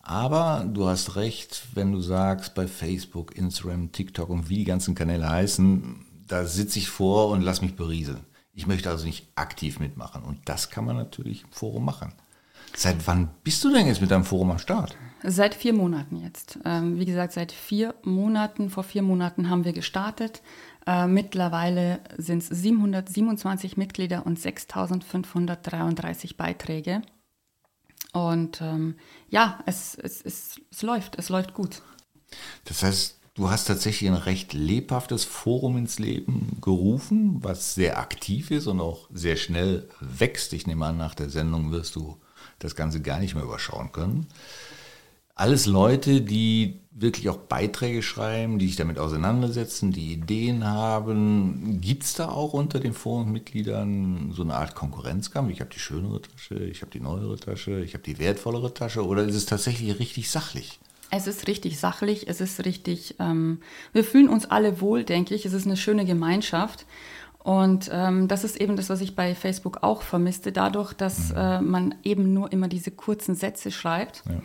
Aber 0.03 0.69
du 0.71 0.87
hast 0.87 1.15
recht, 1.15 1.63
wenn 1.73 1.91
du 1.91 2.01
sagst, 2.01 2.53
bei 2.55 2.67
Facebook, 2.67 3.35
Instagram, 3.35 3.91
TikTok 3.91 4.29
und 4.29 4.49
wie 4.49 4.57
die 4.57 4.63
ganzen 4.65 4.95
Kanäle 4.95 5.29
heißen, 5.29 6.05
da 6.27 6.45
sitze 6.45 6.79
ich 6.79 6.89
vor 6.89 7.29
und 7.29 7.41
lass 7.41 7.61
mich 7.61 7.75
berieseln. 7.75 8.25
Ich 8.53 8.67
möchte 8.67 8.89
also 8.89 9.05
nicht 9.05 9.27
aktiv 9.35 9.79
mitmachen. 9.79 10.23
Und 10.23 10.39
das 10.45 10.69
kann 10.69 10.85
man 10.85 10.97
natürlich 10.97 11.43
im 11.43 11.51
Forum 11.51 11.85
machen. 11.85 12.13
Seit 12.75 13.05
wann 13.07 13.29
bist 13.43 13.63
du 13.63 13.71
denn 13.71 13.87
jetzt 13.87 14.01
mit 14.01 14.11
deinem 14.11 14.25
Forum 14.25 14.51
am 14.51 14.59
Start? 14.59 14.95
Seit 15.23 15.55
vier 15.55 15.73
Monaten 15.73 16.17
jetzt. 16.17 16.59
Ähm, 16.65 16.99
wie 16.99 17.05
gesagt, 17.05 17.33
seit 17.33 17.51
vier 17.53 17.95
Monaten, 18.03 18.69
vor 18.69 18.83
vier 18.83 19.03
Monaten 19.03 19.49
haben 19.49 19.63
wir 19.63 19.71
gestartet. 19.71 20.41
Äh, 20.85 21.07
mittlerweile 21.07 22.01
sind 22.17 22.43
es 22.43 22.49
727 22.49 23.77
Mitglieder 23.77 24.25
und 24.25 24.37
6533 24.37 26.35
Beiträge. 26.35 27.03
Und 28.11 28.61
ähm, 28.61 28.95
ja, 29.29 29.59
es, 29.65 29.95
es, 29.95 30.21
es, 30.21 30.59
es 30.69 30.81
läuft, 30.81 31.17
es 31.17 31.29
läuft 31.29 31.53
gut. 31.53 31.81
Das 32.65 32.83
heißt, 32.83 33.19
du 33.33 33.49
hast 33.49 33.65
tatsächlich 33.65 34.09
ein 34.09 34.15
recht 34.15 34.53
lebhaftes 34.53 35.23
Forum 35.23 35.77
ins 35.77 35.99
Leben 35.99 36.57
gerufen, 36.61 37.37
was 37.41 37.75
sehr 37.75 37.97
aktiv 37.97 38.51
ist 38.51 38.67
und 38.67 38.81
auch 38.81 39.09
sehr 39.13 39.37
schnell 39.37 39.87
wächst. 40.01 40.51
Ich 40.53 40.67
nehme 40.67 40.85
an, 40.85 40.97
nach 40.97 41.15
der 41.15 41.29
Sendung 41.29 41.71
wirst 41.71 41.95
du 41.95 42.19
das 42.59 42.75
Ganze 42.75 43.01
gar 43.01 43.19
nicht 43.19 43.35
mehr 43.35 43.43
überschauen 43.43 43.91
können. 43.91 44.27
Alles 45.35 45.65
Leute, 45.65 46.21
die 46.21 46.79
wirklich 46.91 47.27
auch 47.29 47.37
Beiträge 47.37 48.03
schreiben, 48.03 48.59
die 48.59 48.67
sich 48.67 48.75
damit 48.75 48.99
auseinandersetzen, 48.99 49.91
die 49.91 50.13
Ideen 50.13 50.63
haben. 50.63 51.81
Gibt 51.81 52.03
es 52.03 52.13
da 52.13 52.29
auch 52.29 52.53
unter 52.53 52.79
den 52.79 52.93
Forummitgliedern 52.93 54.31
so 54.31 54.43
eine 54.43 54.55
Art 54.55 54.75
Konkurrenzkampf? 54.75 55.49
Ich 55.51 55.59
habe 55.59 55.71
die 55.73 55.79
schönere 55.79 56.21
Tasche, 56.21 56.63
ich 56.65 56.81
habe 56.81 56.91
die 56.91 56.99
neuere 56.99 57.35
Tasche, 57.37 57.81
ich 57.83 57.95
habe 57.95 58.03
die 58.03 58.19
wertvollere 58.19 58.73
Tasche 58.73 59.05
oder 59.05 59.23
ist 59.23 59.35
es 59.35 59.45
tatsächlich 59.45 59.99
richtig 59.99 60.29
sachlich? 60.29 60.79
Es 61.09 61.27
ist 61.27 61.47
richtig 61.47 61.79
sachlich, 61.79 62.27
es 62.27 62.41
ist 62.41 62.65
richtig, 62.65 63.15
ähm, 63.19 63.59
wir 63.91 64.03
fühlen 64.03 64.29
uns 64.29 64.45
alle 64.45 64.81
wohl, 64.81 65.03
denke 65.03 65.35
ich. 65.35 65.45
Es 65.45 65.53
ist 65.53 65.65
eine 65.65 65.77
schöne 65.77 66.05
Gemeinschaft. 66.05 66.85
Und 67.43 67.89
ähm, 67.91 68.29
das 68.29 68.45
ist 68.45 68.55
eben 68.55 68.77
das, 68.77 68.89
was 68.89 69.01
ich 69.01 69.17
bei 69.17 69.35
Facebook 69.35 69.79
auch 69.81 70.01
vermisste. 70.01 70.53
Dadurch, 70.53 70.93
dass 70.93 71.31
mhm. 71.31 71.37
äh, 71.37 71.61
man 71.61 71.95
eben 72.03 72.33
nur 72.33 72.51
immer 72.53 72.69
diese 72.69 72.89
kurzen 72.89 73.35
Sätze 73.35 73.69
schreibt, 73.69 74.23
ja. 74.27 74.35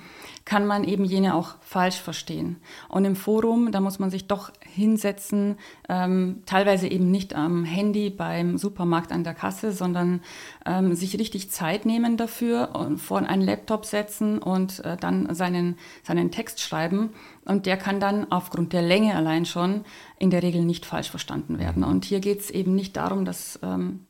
kann 0.45 0.67
man 0.67 0.83
eben 0.83 1.05
jene 1.05 1.37
auch 1.37 1.55
falsch 1.61 2.01
verstehen. 2.01 2.57
Und 2.89 3.05
im 3.05 3.15
Forum, 3.15 3.71
da 3.71 3.81
muss 3.81 4.01
man 4.01 4.11
sich 4.11 4.27
doch 4.27 4.51
hinsetzen, 4.61 5.59
ähm, 5.89 6.43
teilweise 6.45 6.89
eben 6.89 7.11
nicht 7.13 7.37
am 7.37 7.65
Handy 7.65 8.11
beim 8.11 8.59
Supermarkt 8.59 9.13
an 9.13 9.23
der 9.23 9.35
Kasse, 9.35 9.71
sondern 9.71 10.21
ähm, 10.69 10.95
sich 10.95 11.19
richtig 11.19 11.51
Zeit 11.51 11.87
nehmen 11.87 12.17
dafür 12.17 12.75
und 12.75 12.99
vor 12.99 13.19
einen 13.19 13.43
Laptop 13.43 13.87
setzen 13.87 14.39
und 14.39 14.85
äh, 14.85 14.97
dann 14.97 15.35
seinen, 15.35 15.79
seinen 16.03 16.31
Text 16.31 16.61
schreiben. 16.61 17.11
Und 17.45 17.65
der 17.65 17.79
kann 17.79 18.01
dann 18.01 18.31
aufgrund 18.31 18.73
der 18.73 18.83
Länge 18.83 19.17
allein 19.17 19.47
schon 19.47 19.85
in 20.19 20.31
der 20.31 20.43
Regel 20.43 20.65
nicht 20.65 20.85
falsch 20.85 21.11
verstanden 21.11 21.59
werden. 21.59 21.83
Und 21.83 22.05
hier 22.05 22.21
geht 22.21 22.41
es 22.41 22.51
eben 22.51 22.75
nicht 22.75 22.97
darum, 22.97 23.25
dass 23.25 23.59
ähm, 23.63 24.07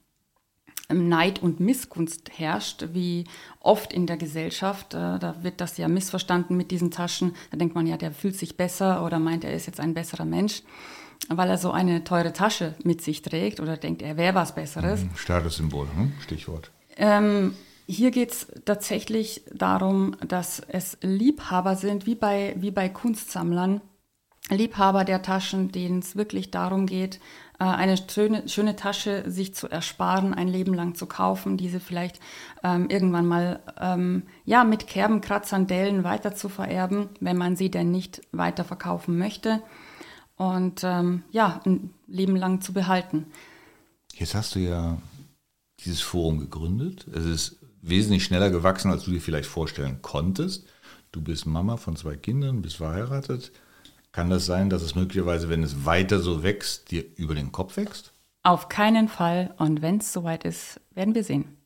Neid 0.90 1.42
und 1.42 1.60
Missgunst 1.60 2.30
herrscht, 2.38 2.88
wie 2.92 3.24
oft 3.60 3.92
in 3.92 4.06
der 4.06 4.16
Gesellschaft. 4.16 4.94
Äh, 4.94 5.18
da 5.18 5.36
wird 5.42 5.60
das 5.60 5.76
ja 5.76 5.86
missverstanden 5.86 6.56
mit 6.56 6.70
diesen 6.72 6.90
Taschen. 6.90 7.34
Da 7.50 7.56
denkt 7.56 7.74
man 7.74 7.86
ja, 7.86 7.96
der 7.96 8.10
fühlt 8.10 8.36
sich 8.36 8.56
besser 8.56 9.04
oder 9.04 9.20
meint, 9.20 9.44
er 9.44 9.54
ist 9.54 9.66
jetzt 9.66 9.80
ein 9.80 9.94
besserer 9.94 10.24
Mensch, 10.24 10.62
weil 11.28 11.50
er 11.50 11.58
so 11.58 11.70
eine 11.70 12.04
teure 12.04 12.32
Tasche 12.32 12.74
mit 12.84 13.02
sich 13.02 13.22
trägt 13.22 13.60
oder 13.60 13.76
denkt, 13.76 14.02
er 14.02 14.16
wäre 14.16 14.34
was 14.34 14.54
Besseres. 14.54 15.00
Statussymbol, 15.14 15.86
hm? 15.94 16.12
Stichwort. 16.20 16.70
Ähm, 16.96 17.54
Hier 17.86 18.10
geht 18.10 18.32
es 18.32 18.46
tatsächlich 18.66 19.42
darum, 19.54 20.14
dass 20.26 20.60
es 20.60 20.98
Liebhaber 21.00 21.74
sind, 21.74 22.04
wie 22.04 22.14
bei, 22.14 22.54
wie 22.58 22.70
bei 22.70 22.88
Kunstsammlern. 22.88 23.80
Liebhaber 24.50 25.04
der 25.04 25.22
Taschen, 25.22 25.72
denen 25.72 25.98
es 25.98 26.16
wirklich 26.16 26.50
darum 26.50 26.86
geht, 26.86 27.20
äh, 27.58 27.64
eine 27.64 27.96
schöne, 27.96 28.48
schöne 28.48 28.76
Tasche 28.76 29.30
sich 29.30 29.54
zu 29.54 29.68
ersparen, 29.68 30.32
ein 30.32 30.48
Leben 30.48 30.74
lang 30.74 30.94
zu 30.94 31.06
kaufen, 31.06 31.56
diese 31.56 31.80
vielleicht 31.80 32.20
ähm, 32.62 32.88
irgendwann 32.88 33.26
mal 33.26 33.60
ähm, 33.80 34.22
ja, 34.44 34.64
mit 34.64 34.86
Kerben, 34.86 35.20
Kratzern, 35.20 35.66
Dellen 35.66 36.04
weiter 36.04 36.34
zu 36.34 36.48
vererben, 36.48 37.08
wenn 37.20 37.36
man 37.36 37.56
sie 37.56 37.70
denn 37.70 37.90
nicht 37.90 38.22
weiter 38.32 38.64
verkaufen 38.64 39.18
möchte 39.18 39.62
und 40.38 40.82
ähm, 40.84 41.22
ja, 41.30 41.60
ein 41.66 41.90
Leben 42.06 42.36
lang 42.36 42.62
zu 42.62 42.72
behalten. 42.72 43.26
Jetzt 44.14 44.34
hast 44.34 44.54
du 44.54 44.60
ja 44.60 44.98
dieses 45.84 46.00
Forum 46.00 46.38
gegründet. 46.38 47.06
Es 47.12 47.24
ist 47.24 47.56
wesentlich 47.82 48.24
schneller 48.24 48.50
gewachsen, 48.50 48.90
als 48.90 49.04
du 49.04 49.10
dir 49.10 49.20
vielleicht 49.20 49.48
vorstellen 49.48 50.00
konntest. 50.00 50.66
Du 51.12 51.20
bist 51.20 51.46
Mama 51.46 51.76
von 51.76 51.96
zwei 51.96 52.16
Kindern, 52.16 52.62
bist 52.62 52.76
verheiratet. 52.76 53.52
Kann 54.12 54.30
das 54.30 54.46
sein, 54.46 54.70
dass 54.70 54.82
es 54.82 54.94
möglicherweise, 54.94 55.48
wenn 55.48 55.62
es 55.62 55.84
weiter 55.84 56.20
so 56.20 56.42
wächst, 56.42 56.90
dir 56.90 57.04
über 57.16 57.34
den 57.34 57.52
Kopf 57.52 57.76
wächst? 57.76 58.12
Auf 58.42 58.68
keinen 58.68 59.08
Fall. 59.08 59.54
Und 59.58 59.82
wenn 59.82 59.98
es 59.98 60.12
soweit 60.12 60.44
ist, 60.44 60.80
werden 60.94 61.14
wir 61.14 61.24
sehen. 61.24 61.58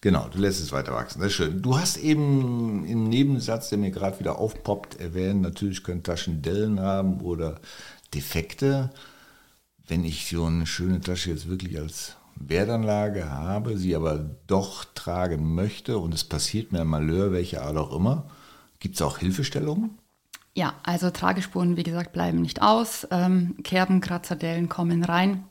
Genau, 0.00 0.28
du 0.28 0.38
lässt 0.38 0.60
es 0.60 0.70
weiter 0.70 0.92
wachsen. 0.92 1.20
Das 1.20 1.28
ist 1.28 1.34
schön. 1.34 1.60
Du 1.60 1.76
hast 1.76 1.96
eben 1.96 2.84
im 2.86 3.08
Nebensatz, 3.08 3.68
der 3.68 3.78
mir 3.78 3.90
gerade 3.90 4.20
wieder 4.20 4.38
aufpoppt, 4.38 5.00
erwähnt, 5.00 5.42
natürlich 5.42 5.82
können 5.82 6.04
Taschen 6.04 6.40
Dellen 6.40 6.78
haben 6.78 7.20
oder 7.20 7.60
Defekte. 8.14 8.90
Wenn 9.86 10.04
ich 10.04 10.26
so 10.28 10.44
eine 10.44 10.66
schöne 10.66 11.00
Tasche 11.00 11.30
jetzt 11.30 11.48
wirklich 11.48 11.78
als 11.78 12.16
Wertanlage 12.36 13.30
habe, 13.30 13.76
sie 13.76 13.96
aber 13.96 14.18
doch 14.46 14.84
tragen 14.94 15.54
möchte 15.54 15.98
und 15.98 16.14
es 16.14 16.24
passiert 16.24 16.72
mir 16.72 16.82
ein 16.82 16.86
Malheur, 16.86 17.32
welche 17.32 17.62
Art 17.62 17.76
auch 17.76 17.94
immer, 17.94 18.30
gibt 18.80 18.94
es 18.94 19.02
auch 19.02 19.18
Hilfestellungen? 19.18 19.98
Ja, 20.54 20.74
also 20.82 21.10
Tragespuren, 21.10 21.76
wie 21.76 21.84
gesagt, 21.84 22.12
bleiben 22.12 22.42
nicht 22.42 22.62
aus. 22.62 23.06
Ähm, 23.10 23.56
Kerben, 23.62 24.00
Kratzerdellen 24.00 24.68
kommen 24.68 25.04
rein. 25.04 25.44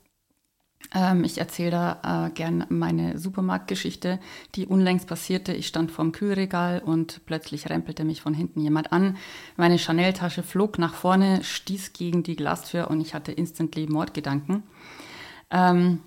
Ähm, 0.94 1.24
ich 1.24 1.38
erzähle 1.38 1.72
da 1.72 2.28
äh, 2.28 2.30
gern 2.32 2.66
meine 2.70 3.18
Supermarktgeschichte, 3.18 4.20
die 4.56 4.66
unlängst 4.66 5.08
passierte. 5.08 5.54
Ich 5.54 5.68
stand 5.68 5.92
vorm 5.92 6.12
Kühlregal 6.12 6.80
und 6.80 7.26
plötzlich 7.26 7.70
rempelte 7.70 8.04
mich 8.04 8.22
von 8.22 8.34
hinten 8.34 8.62
jemand 8.62 8.92
an. 8.92 9.18
Meine 9.56 9.78
Chanel-Tasche 9.78 10.44
flog 10.44 10.80
nach 10.80 10.94
vorne, 10.94 11.44
stieß 11.44 11.94
gegen 11.94 12.24
die 12.24 12.36
Glastür 12.36 12.90
und 12.90 13.02
ich 13.02 13.14
hatte 13.14 13.32
instantly 13.32 13.88
Mordgedanken. 13.88 14.64
Ähm, 15.50 16.00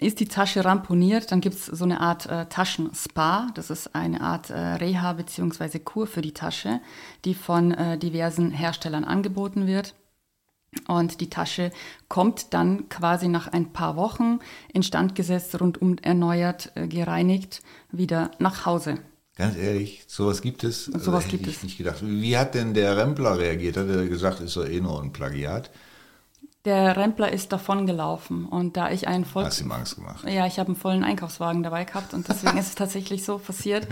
ist 0.00 0.20
die 0.20 0.28
Tasche 0.28 0.64
ramponiert, 0.64 1.32
dann 1.32 1.40
gibt 1.40 1.56
es 1.56 1.66
so 1.66 1.84
eine 1.84 2.00
Art 2.00 2.26
äh, 2.26 2.46
Taschenspa. 2.46 3.48
Das 3.54 3.70
ist 3.70 3.96
eine 3.96 4.20
Art 4.20 4.50
äh, 4.50 4.56
Reha 4.56 5.12
bzw. 5.14 5.80
Kur 5.80 6.06
für 6.06 6.22
die 6.22 6.34
Tasche, 6.34 6.80
die 7.24 7.34
von 7.34 7.72
äh, 7.72 7.98
diversen 7.98 8.52
Herstellern 8.52 9.04
angeboten 9.04 9.66
wird. 9.66 9.94
Und 10.86 11.20
die 11.20 11.30
Tasche 11.30 11.70
kommt 12.08 12.52
dann 12.52 12.88
quasi 12.88 13.28
nach 13.28 13.48
ein 13.48 13.72
paar 13.72 13.96
Wochen 13.96 14.38
instand 14.72 15.14
gesetzt, 15.14 15.58
rundum 15.60 15.96
erneuert, 16.02 16.72
äh, 16.74 16.86
gereinigt, 16.86 17.62
wieder 17.90 18.30
nach 18.38 18.66
Hause. 18.66 18.98
Ganz 19.36 19.56
ehrlich, 19.56 20.04
sowas 20.08 20.42
gibt 20.42 20.64
es. 20.64 20.86
Sowas 20.86 21.24
also, 21.24 21.28
gibt 21.28 21.46
ich 21.46 21.56
es. 21.56 21.62
nicht 21.62 21.78
gedacht. 21.78 21.98
Wie 22.02 22.36
hat 22.36 22.54
denn 22.54 22.74
der 22.74 22.96
Rempler 22.96 23.38
reagiert? 23.38 23.76
Hat 23.76 23.88
er 23.88 24.06
gesagt, 24.08 24.40
ist 24.40 24.56
doch 24.56 24.66
eh 24.66 24.80
nur 24.80 25.00
ein 25.00 25.12
Plagiat? 25.12 25.70
Der 26.64 26.96
Rempler 26.96 27.32
ist 27.32 27.52
davon 27.52 27.86
gelaufen 27.86 28.44
und 28.44 28.76
da 28.76 28.90
ich 28.90 29.06
einen 29.06 29.24
vollen 29.24 29.46
Hast 29.46 29.60
ihm 29.60 29.70
Angst 29.70 29.94
gemacht? 29.94 30.28
Ja, 30.28 30.44
ich 30.44 30.58
habe 30.58 30.68
einen 30.68 30.76
vollen 30.76 31.04
Einkaufswagen 31.04 31.62
dabei 31.62 31.84
gehabt 31.84 32.14
und 32.14 32.28
deswegen 32.28 32.58
ist 32.58 32.68
es 32.68 32.74
tatsächlich 32.74 33.24
so 33.24 33.38
passiert. 33.38 33.86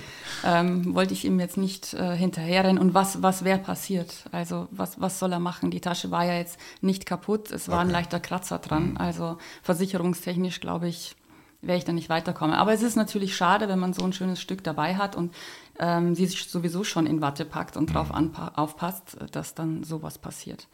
Ähm, 0.44 0.94
wollte 0.94 1.14
ich 1.14 1.24
ihm 1.24 1.38
jetzt 1.38 1.56
nicht 1.56 1.94
äh, 1.94 2.16
hinterherrennen 2.16 2.78
und 2.78 2.92
was 2.92 3.22
was 3.22 3.44
wäre 3.44 3.60
passiert? 3.60 4.24
Also 4.32 4.66
was 4.72 5.00
was 5.00 5.20
soll 5.20 5.32
er 5.32 5.38
machen? 5.38 5.70
Die 5.70 5.80
Tasche 5.80 6.10
war 6.10 6.24
ja 6.24 6.34
jetzt 6.34 6.58
nicht 6.80 7.06
kaputt, 7.06 7.52
es 7.52 7.68
war 7.68 7.78
okay. 7.78 7.86
ein 7.86 7.90
leichter 7.90 8.18
Kratzer 8.18 8.58
dran. 8.58 8.90
Mhm. 8.90 8.96
Also 8.96 9.38
versicherungstechnisch 9.62 10.60
glaube 10.60 10.88
ich 10.88 11.14
wäre 11.62 11.78
ich 11.78 11.84
dann 11.84 11.94
nicht 11.94 12.08
weiterkommen. 12.08 12.54
Aber 12.54 12.72
es 12.72 12.82
ist 12.82 12.96
natürlich 12.96 13.36
schade, 13.36 13.68
wenn 13.68 13.78
man 13.78 13.92
so 13.92 14.04
ein 14.04 14.12
schönes 14.12 14.40
Stück 14.40 14.64
dabei 14.64 14.96
hat 14.96 15.16
und 15.16 15.32
ähm, 15.78 16.14
sie 16.14 16.26
sich 16.26 16.48
sowieso 16.48 16.84
schon 16.84 17.06
in 17.06 17.20
Watte 17.20 17.44
packt 17.44 17.76
und 17.76 17.90
mhm. 17.90 17.94
drauf 17.94 18.10
aufpasst, 18.56 19.16
dass 19.32 19.54
dann 19.54 19.84
sowas 19.84 20.18
passiert. 20.18 20.68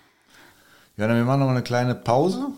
Ja, 0.96 1.08
dann 1.08 1.16
wir 1.16 1.24
machen 1.24 1.40
noch 1.40 1.48
eine 1.48 1.62
kleine 1.62 1.94
Pause 1.94 2.48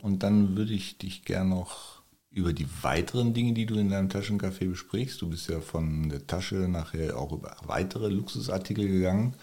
und 0.00 0.22
dann 0.22 0.56
würde 0.56 0.72
ich 0.72 0.96
dich 0.96 1.24
gerne 1.24 1.50
noch 1.50 2.00
über 2.30 2.54
die 2.54 2.66
weiteren 2.82 3.34
Dinge, 3.34 3.52
die 3.52 3.66
du 3.66 3.74
in 3.74 3.90
deinem 3.90 4.08
Taschencafé 4.08 4.66
besprichst. 4.68 5.20
Du 5.20 5.28
bist 5.28 5.50
ja 5.50 5.60
von 5.60 6.08
der 6.08 6.26
Tasche 6.26 6.54
nachher 6.54 7.18
auch 7.18 7.32
über 7.32 7.54
weitere 7.66 8.08
Luxusartikel 8.08 8.88
gegangen 8.88 9.34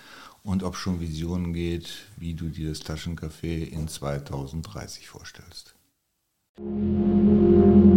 und 0.43 0.63
ob 0.63 0.75
schon 0.75 0.99
Visionen 0.99 1.53
geht, 1.53 2.07
wie 2.17 2.33
du 2.33 2.49
dir 2.49 2.69
das 2.69 2.81
Taschencafé 2.81 3.65
in 3.65 3.88
2030 3.88 5.07
vorstellst. 5.07 5.75
Manuel, 6.57 7.89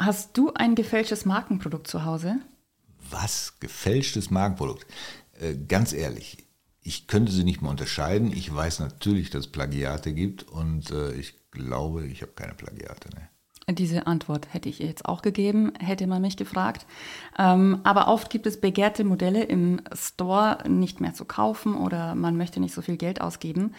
hast 0.00 0.36
du 0.36 0.52
ein 0.54 0.74
gefälschtes 0.74 1.24
Markenprodukt 1.24 1.86
zu 1.86 2.04
Hause? 2.04 2.36
Was? 3.10 3.58
Gefälschtes 3.60 4.30
Markenprodukt? 4.30 4.86
Äh, 5.40 5.54
ganz 5.68 5.92
ehrlich, 5.92 6.38
ich 6.82 7.06
könnte 7.06 7.32
sie 7.32 7.44
nicht 7.44 7.62
mehr 7.62 7.70
unterscheiden. 7.70 8.32
Ich 8.32 8.52
weiß 8.54 8.80
natürlich, 8.80 9.30
dass 9.30 9.46
es 9.46 9.52
Plagiate 9.52 10.12
gibt 10.12 10.44
und 10.44 10.90
äh, 10.90 11.12
ich 11.12 11.34
glaube, 11.50 12.06
ich 12.06 12.22
habe 12.22 12.32
keine 12.32 12.54
Plagiate. 12.54 13.10
Ne? 13.14 13.28
Diese 13.74 14.06
Antwort 14.06 14.52
hätte 14.52 14.68
ich 14.68 14.78
jetzt 14.78 15.04
auch 15.04 15.22
gegeben, 15.22 15.72
hätte 15.78 16.06
man 16.06 16.22
mich 16.22 16.36
gefragt. 16.36 16.86
Ähm, 17.38 17.80
aber 17.84 18.08
oft 18.08 18.30
gibt 18.30 18.46
es 18.46 18.60
begehrte 18.60 19.04
Modelle 19.04 19.44
im 19.44 19.80
Store 19.92 20.58
nicht 20.68 21.00
mehr 21.00 21.14
zu 21.14 21.24
kaufen 21.24 21.76
oder 21.76 22.14
man 22.14 22.36
möchte 22.36 22.60
nicht 22.60 22.74
so 22.74 22.82
viel 22.82 22.96
Geld 22.96 23.20
ausgeben. 23.20 23.74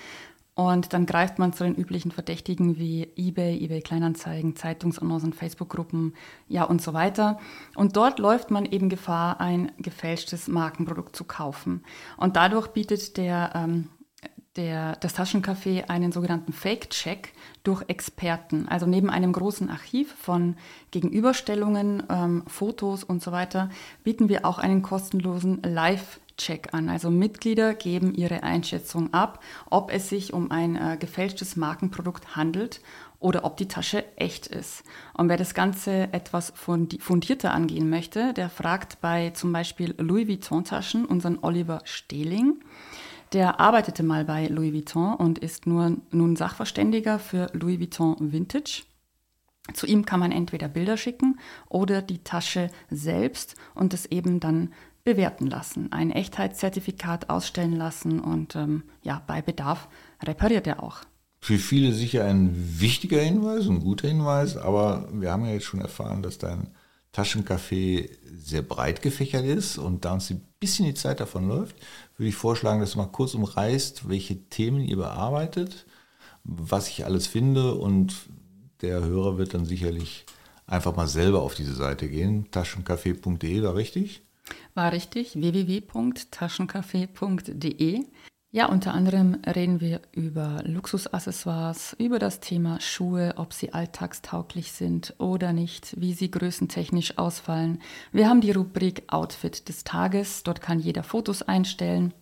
Und 0.54 0.92
dann 0.92 1.06
greift 1.06 1.40
man 1.40 1.54
zu 1.54 1.64
den 1.64 1.76
üblichen 1.76 2.12
Verdächtigen 2.12 2.78
wie 2.78 3.08
eBay, 3.16 3.58
eBay 3.64 3.82
Kleinanzeigen, 3.82 4.56
Zeitungsannoncen, 4.56 5.32
Facebook-Gruppen, 5.32 6.14
ja 6.50 6.66
und 6.66 6.82
so 6.82 6.94
weiter. 6.94 7.40
Und 7.76 7.96
dort 7.96 8.20
läuft 8.20 8.52
man 8.52 8.66
eben 8.66 8.90
Gefahr, 8.90 9.40
ein 9.40 9.72
gefälschtes 9.78 10.50
Markenprodukt 10.50 11.16
zu 11.16 11.24
kaufen. 11.24 11.84
Und 12.18 12.36
dadurch 12.36 12.68
bietet 12.68 13.16
der, 13.16 13.52
ähm, 13.56 13.88
der, 14.58 14.98
das 14.98 15.16
Taschencafé 15.16 15.90
einen 15.90 16.12
sogenannten 16.12 16.52
Fake-Check 16.52 17.32
durch 17.64 17.84
Experten. 17.88 18.68
Also 18.68 18.86
neben 18.86 19.10
einem 19.10 19.32
großen 19.32 19.70
Archiv 19.70 20.14
von 20.14 20.58
Gegenüberstellungen, 20.92 22.04
ähm, 22.10 22.44
Fotos 22.48 23.06
und 23.06 23.24
so 23.24 23.32
weiter, 23.32 23.70
bieten 24.04 24.28
wir 24.28 24.46
auch 24.46 24.60
einen 24.60 24.82
kostenlosen 24.82 25.62
Live- 25.64 26.20
Check 26.42 26.74
an. 26.74 26.90
Also 26.90 27.12
Mitglieder 27.12 27.76
geben 27.76 28.16
ihre 28.16 28.42
Einschätzung 28.42 29.14
ab, 29.14 29.44
ob 29.70 29.94
es 29.94 30.10
sich 30.10 30.34
um 30.34 30.50
ein 30.50 30.76
äh, 30.76 30.98
gefälschtes 31.00 31.56
Markenprodukt 31.56 32.36
handelt 32.36 32.82
oder 33.20 33.46
ob 33.46 33.58
die 33.58 33.68
Tasche 33.68 34.04
echt 34.18 34.48
ist. 34.48 34.84
Und 35.14 35.30
wer 35.30 35.38
das 35.38 35.54
Ganze 35.54 36.12
etwas 36.12 36.52
fundierter 36.56 37.54
angehen 37.54 37.90
möchte, 37.90 38.34
der 38.34 38.50
fragt 38.50 39.00
bei 39.02 39.30
zum 39.30 39.54
Beispiel 39.54 39.94
Louis 40.00 40.28
Vuitton-Taschen 40.28 41.06
unseren 41.06 41.38
Oliver 41.42 41.82
Stehling. 41.84 42.64
Der 43.34 43.60
arbeitete 43.60 44.02
mal 44.02 44.26
bei 44.26 44.48
Louis 44.48 44.74
Vuitton 44.74 45.14
und 45.14 45.38
ist 45.38 45.68
nur, 45.68 45.98
nun 46.10 46.36
Sachverständiger 46.36 47.20
für 47.20 47.50
Louis 47.54 47.80
Vuitton 47.80 48.34
Vintage. 48.34 48.84
Zu 49.74 49.86
ihm 49.86 50.06
kann 50.06 50.20
man 50.20 50.32
entweder 50.32 50.68
Bilder 50.68 50.98
schicken 50.98 51.40
oder 51.70 52.02
die 52.02 52.24
Tasche 52.24 52.72
selbst 52.90 53.56
und 53.76 53.94
es 53.94 54.08
eben 54.08 54.40
dann 54.40 54.74
bewerten 55.04 55.48
lassen, 55.48 55.92
ein 55.92 56.12
Echtheitszertifikat 56.12 57.30
ausstellen 57.30 57.76
lassen 57.76 58.20
und 58.20 58.56
ähm, 58.56 58.84
ja, 59.02 59.22
bei 59.26 59.42
Bedarf 59.42 59.88
repariert 60.24 60.68
er 60.68 60.84
auch. 60.84 61.02
Für 61.40 61.58
viele 61.58 61.92
sicher 61.92 62.26
ein 62.26 62.80
wichtiger 62.80 63.20
Hinweis, 63.20 63.68
ein 63.68 63.80
guter 63.80 64.08
Hinweis, 64.08 64.58
aber 64.58 65.10
wir 65.12 65.32
haben 65.32 65.46
ja 65.46 65.54
jetzt 65.54 65.66
schon 65.66 65.82
erfahren, 65.82 66.22
dass 66.22 66.38
dein 66.38 66.70
Taschencafé 67.14 68.10
sehr 68.38 68.62
breit 68.62 69.02
gefächert 69.02 69.46
ist 69.46 69.78
und 69.78 70.06
da 70.06 70.14
uns 70.14 70.30
ein 70.30 70.42
bisschen 70.60 70.86
die 70.86 70.94
Zeit 70.94 71.20
davon 71.20 71.48
läuft, 71.48 71.76
würde 72.18 72.30
ich 72.30 72.36
vorschlagen, 72.36 72.80
dass 72.80 72.92
du 72.92 73.00
mal 73.00 73.08
kurz 73.08 73.34
umreißt, 73.34 74.08
welche 74.08 74.50
Themen 74.50 74.82
ihr 74.82 74.98
bearbeitet, 74.98 75.86
was 76.44 76.88
ich 76.88 77.06
alles 77.06 77.28
finde 77.28 77.74
und 77.74 78.16
der 78.82 79.02
Hörer 79.04 79.38
wird 79.38 79.54
dann 79.54 79.66
sicherlich 79.66 80.26
einfach 80.68 80.96
mal 80.96 81.08
selber 81.08 81.42
auf 81.42 81.56
diese 81.56 81.76
Seite 81.76 82.08
gehen. 82.08 82.48
Taschencafé.de, 82.52 83.64
war 83.64 83.76
richtig? 83.76 84.24
War 84.74 84.94
richtig, 84.94 85.36
www.taschencafé.de. 85.36 88.06
Ja, 88.54 88.66
unter 88.66 88.94
anderem 88.94 89.38
reden 89.46 89.80
wir 89.80 90.02
über 90.12 90.62
Luxusaccessoires, 90.66 91.96
über 91.98 92.20
das 92.20 92.42
Thema 92.42 92.82
Schuhe, 92.82 93.36
ob 93.38 93.54
sie 93.54 93.72
alltagstauglich 93.72 94.74
sind 94.74 95.16
oder 95.20 95.54
nicht, 95.54 96.00
wie 96.00 96.12
sie 96.12 96.30
größentechnisch 96.30 97.18
ausfallen. 97.18 97.82
Wir 98.12 98.28
haben 98.28 98.42
die 98.42 98.52
Rubrik 98.52 99.04
Outfit 99.08 99.70
des 99.70 99.86
Tages. 99.86 100.44
Dort 100.44 100.60
kann 100.60 100.80
jeder 100.80 101.04
Fotos 101.04 101.44
einstellen, 101.44 102.14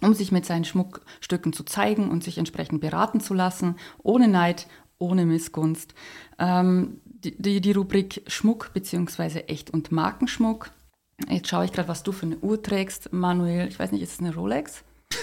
um 0.00 0.14
sich 0.14 0.32
mit 0.32 0.46
seinen 0.46 0.64
Schmuckstücken 0.64 1.52
zu 1.52 1.64
zeigen 1.64 2.10
und 2.10 2.24
sich 2.24 2.38
entsprechend 2.38 2.80
beraten 2.80 3.20
zu 3.20 3.34
lassen, 3.34 3.76
ohne 4.02 4.28
Neid, 4.28 4.68
ohne 4.96 5.26
Missgunst. 5.26 5.92
Ähm, 6.38 7.02
die, 7.04 7.36
die, 7.36 7.60
die 7.60 7.72
Rubrik 7.72 8.22
Schmuck 8.26 8.70
bzw. 8.72 9.40
Echt- 9.40 9.70
und 9.70 9.92
Markenschmuck. 9.92 10.70
Jetzt 11.26 11.48
schaue 11.48 11.64
ich 11.64 11.72
gerade, 11.72 11.88
was 11.88 12.02
du 12.02 12.12
für 12.12 12.26
eine 12.26 12.38
Uhr 12.38 12.62
trägst, 12.62 13.12
Manuel. 13.12 13.68
Ich 13.68 13.78
weiß 13.78 13.92
nicht, 13.92 14.02
ist 14.02 14.12
es 14.14 14.20
eine 14.20 14.34
Rolex? 14.34 14.84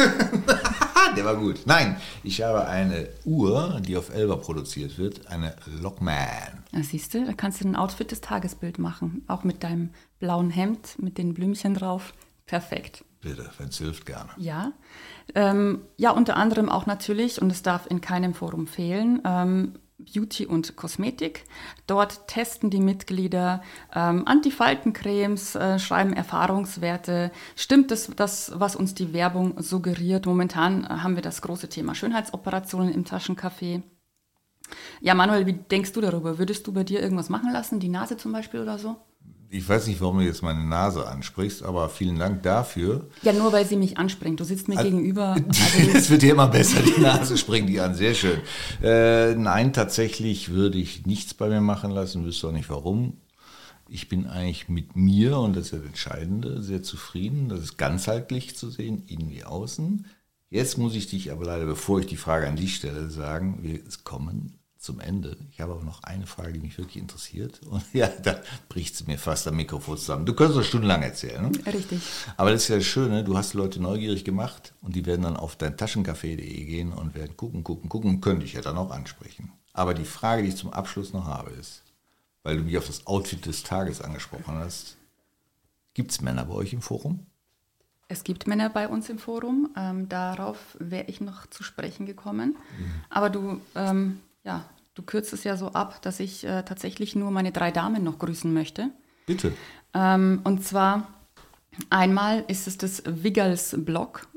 Der 1.16 1.24
war 1.24 1.38
gut. 1.38 1.62
Nein, 1.66 1.96
ich 2.24 2.42
habe 2.42 2.68
eine 2.68 3.08
Uhr, 3.24 3.80
die 3.86 3.96
auf 3.96 4.14
Elba 4.14 4.36
produziert 4.36 4.98
wird, 4.98 5.28
eine 5.28 5.56
Lockman. 5.82 6.64
Ja, 6.72 6.84
siehst 6.84 7.14
du, 7.14 7.26
da 7.26 7.34
kannst 7.34 7.64
du 7.64 7.68
ein 7.68 7.76
Outfit 7.76 8.12
des 8.12 8.22
Tagesbild 8.22 8.80
machen. 8.80 9.24
Auch 9.28 9.44
mit 9.44 9.64
deinem 9.64 9.92
blauen 10.20 10.50
Hemd, 10.50 11.00
mit 11.00 11.18
den 11.18 11.34
Blümchen 11.34 11.76
drauf. 11.76 12.14
Perfekt. 12.46 13.06
Bitte, 13.22 13.50
wenn 13.58 13.70
es 13.70 13.78
hilft, 13.78 14.06
gerne. 14.06 14.30
Ja. 14.38 14.74
Ähm, 15.34 15.82
ja, 15.98 16.12
unter 16.12 16.36
anderem 16.36 16.70
auch 16.70 16.86
natürlich, 16.86 17.42
und 17.42 17.52
es 17.52 17.64
darf 17.64 17.88
in 17.90 18.02
keinem 18.02 18.34
Forum 18.34 18.68
fehlen, 18.68 19.22
ähm, 19.26 19.74
Beauty 19.98 20.46
und 20.46 20.76
Kosmetik. 20.76 21.46
Dort 21.88 22.28
testen 22.28 22.70
die 22.70 22.80
Mitglieder 22.80 23.64
ähm, 23.94 24.28
Antifaltencremes, 24.28 25.56
äh, 25.56 25.80
schreiben 25.80 26.14
Erfahrungswerte. 26.14 27.32
Stimmt 27.56 27.92
das, 27.92 28.12
das, 28.16 28.52
was 28.56 28.76
uns 28.76 28.94
die 28.94 29.14
Werbung 29.14 29.62
suggeriert? 29.62 30.26
Momentan 30.26 30.84
äh, 30.84 30.88
haben 30.88 31.16
wir 31.16 31.22
das 31.22 31.42
große 31.42 31.70
Thema 31.70 31.96
Schönheitsoperationen 31.96 32.94
im 32.94 33.06
Taschencafé. 33.06 33.84
Ja, 35.00 35.14
Manuel, 35.14 35.46
wie 35.46 35.54
denkst 35.54 35.94
du 35.94 36.02
darüber? 36.02 36.38
Würdest 36.38 36.68
du 36.68 36.74
bei 36.74 36.84
dir 36.84 37.02
irgendwas 37.02 37.30
machen 37.30 37.52
lassen, 37.54 37.80
die 37.80 37.90
Nase 37.90 38.18
zum 38.18 38.32
Beispiel 38.32 38.62
oder 38.62 38.78
so? 38.78 38.98
Ich 39.56 39.70
weiß 39.70 39.88
nicht, 39.88 40.02
warum 40.02 40.18
du 40.18 40.26
jetzt 40.26 40.44
meine 40.44 40.66
Nase 40.66 41.08
ansprichst, 41.08 41.64
aber 41.64 41.90
vielen 41.90 42.20
Dank 42.20 42.44
dafür. 42.44 43.08
Ja, 43.22 43.32
nur 43.32 43.54
weil 43.54 43.66
sie 43.66 43.78
mich 43.78 43.98
anspringt. 43.98 44.40
Du 44.40 44.44
sitzt 44.44 44.68
mir 44.68 44.78
also, 44.78 44.90
gegenüber. 44.90 45.36
Also 45.76 45.98
es 45.98 46.10
wird 46.10 46.24
dir 46.24 46.34
immer 46.34 46.48
besser, 46.48 46.82
die 46.82 47.00
Nase 47.02 47.38
springt 47.38 47.70
die 47.70 47.80
an. 47.80 47.96
Sehr 47.96 48.14
schön. 48.14 48.42
Äh, 48.84 49.36
nein, 49.36 49.72
tatsächlich 49.72 50.50
würde 50.50 50.78
ich 50.78 51.06
nichts 51.06 51.34
bei 51.34 51.48
mir 51.48 51.62
machen 51.62 51.92
lassen, 51.92 52.26
wüsste 52.26 52.50
auch 52.50 52.52
nicht 52.52 52.70
warum. 52.70 53.18
Ich 53.88 54.10
bin 54.10 54.28
eigentlich 54.28 54.68
mit 54.68 54.96
mir, 54.96 55.38
und 55.38 55.56
das 55.56 55.68
ist 55.68 55.72
ja 55.72 55.78
das 55.78 55.88
Entscheidende, 55.88 56.62
sehr 56.62 56.84
zufrieden. 56.84 57.48
Das 57.48 57.62
ist 57.62 57.78
ganzheitlich 57.78 58.58
zu 58.58 58.70
sehen, 58.70 59.04
innen 59.08 59.30
wie 59.30 59.46
außen. 59.46 60.06
Jetzt 60.50 60.78
muss 60.78 60.96
ich 60.96 61.08
dich 61.08 61.32
aber 61.32 61.46
leider, 61.46 61.66
bevor 61.66 62.00
ich 62.00 62.08
die 62.08 62.18
Frage 62.18 62.48
an 62.48 62.58
dich 62.58 62.76
stelle, 62.76 63.10
sagen, 63.10 63.60
wir 63.62 63.80
kommen 64.04 64.60
zum 64.86 65.00
Ende. 65.00 65.36
Ich 65.52 65.60
habe 65.60 65.74
aber 65.74 65.84
noch 65.84 66.04
eine 66.04 66.28
Frage, 66.28 66.54
die 66.54 66.60
mich 66.60 66.78
wirklich 66.78 66.98
interessiert. 66.98 67.60
Und 67.64 67.84
ja, 67.94 68.08
da 68.08 68.40
bricht 68.70 68.94
es 68.96 69.08
mir 69.08 69.18
fast 69.18 69.48
am 69.48 69.56
Mikrofon 69.56 69.98
zusammen. 69.98 70.26
Du 70.26 70.34
könntest 70.34 70.60
doch 70.60 70.64
stundenlang 70.64 71.02
erzählen. 71.02 71.50
Ne? 71.50 71.74
Richtig. 71.74 72.02
Aber 72.38 72.52
das 72.52 72.64
ist 72.64 72.68
ja 72.70 72.76
das 72.78 72.86
Schöne, 72.86 73.24
du 73.24 73.38
hast 73.38 73.54
Leute 73.56 73.82
neugierig 73.82 74.24
gemacht 74.24 74.74
und 74.82 74.96
die 74.96 75.06
werden 75.06 75.24
dann 75.24 75.38
auf 75.38 75.56
dein 75.56 75.76
Taschencafé.de 75.76 76.66
gehen 76.66 76.94
und 76.94 77.16
werden 77.16 77.36
gucken, 77.36 77.64
gucken, 77.64 77.90
gucken 77.90 78.22
könnte 78.22 78.46
ich 78.46 78.54
ja 78.54 78.62
dann 78.62 78.78
auch 78.78 78.92
ansprechen. 78.92 79.52
Aber 79.74 79.94
die 79.94 80.06
Frage, 80.06 80.44
die 80.44 80.50
ich 80.50 80.56
zum 80.56 80.72
Abschluss 80.72 81.12
noch 81.12 81.26
habe, 81.26 81.52
ist, 81.52 81.84
weil 82.44 82.58
du 82.58 82.64
mich 82.64 82.78
auf 82.78 82.88
das 82.88 83.08
Outfit 83.08 83.46
des 83.46 83.64
Tages 83.64 84.02
angesprochen 84.02 84.56
hast, 84.56 84.98
gibt 85.94 86.12
es 86.12 86.22
Männer 86.22 86.46
bei 86.46 86.54
euch 86.54 86.74
im 86.74 86.82
Forum? 86.82 87.26
Es 88.08 88.24
gibt 88.24 88.46
Männer 88.46 88.70
bei 88.70 88.88
uns 88.88 89.10
im 89.10 89.18
Forum. 89.18 89.70
Ähm, 89.76 90.08
darauf 90.08 90.78
wäre 90.80 91.06
ich 91.08 91.22
noch 91.22 91.48
zu 91.48 91.64
sprechen 91.64 92.06
gekommen. 92.06 92.56
Mhm. 92.78 92.92
Aber 93.10 93.30
du, 93.32 93.60
ähm, 93.74 94.20
ja, 94.46 94.70
Du 94.96 95.04
kürzt 95.04 95.34
es 95.34 95.44
ja 95.44 95.58
so 95.58 95.74
ab, 95.74 96.02
dass 96.02 96.22
ich 96.22 96.46
äh, 96.46 96.64
tatsächlich 96.64 97.16
nur 97.16 97.30
meine 97.30 97.52
drei 97.52 97.70
Damen 97.70 98.04
noch 98.04 98.18
grüßen 98.18 98.52
möchte. 98.52 98.92
Bitte. 99.26 99.52
Ähm, 99.94 100.40
und 100.46 100.64
zwar 100.64 101.14
einmal 101.90 102.46
ist 102.48 102.66
es 102.66 102.78
das 102.78 103.04
Wiggals 103.06 103.76
Blog. 103.78 104.28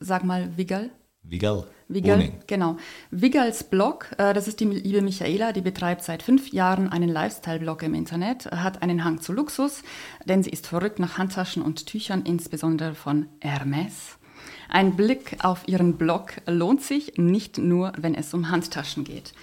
Sag 0.00 0.24
mal 0.24 0.56
Wiggal. 0.56 0.90
Wiggal. 1.22 1.68
Wiggal, 1.86 2.32
genau. 2.48 2.78
Wiggals 3.12 3.62
Blog, 3.62 4.10
äh, 4.18 4.34
das 4.34 4.48
ist 4.48 4.58
die 4.58 4.64
liebe 4.64 5.02
Michaela, 5.02 5.52
die 5.52 5.60
betreibt 5.60 6.02
seit 6.02 6.24
fünf 6.24 6.52
Jahren 6.52 6.88
einen 6.88 7.10
Lifestyle-Blog 7.10 7.84
im 7.84 7.94
Internet, 7.94 8.50
hat 8.50 8.82
einen 8.82 9.04
Hang 9.04 9.20
zu 9.20 9.32
Luxus, 9.32 9.84
denn 10.24 10.42
sie 10.42 10.50
ist 10.50 10.66
verrückt 10.66 10.98
nach 10.98 11.18
Handtaschen 11.18 11.62
und 11.62 11.86
Tüchern, 11.86 12.22
insbesondere 12.22 12.96
von 12.96 13.28
Hermes. 13.40 14.18
Ein 14.74 14.96
Blick 14.96 15.36
auf 15.42 15.68
ihren 15.68 15.98
Blog 15.98 16.32
lohnt 16.46 16.82
sich, 16.82 17.18
nicht 17.18 17.58
nur, 17.58 17.92
wenn 17.98 18.14
es 18.14 18.32
um 18.32 18.48
Handtaschen 18.48 19.04
geht. 19.04 19.34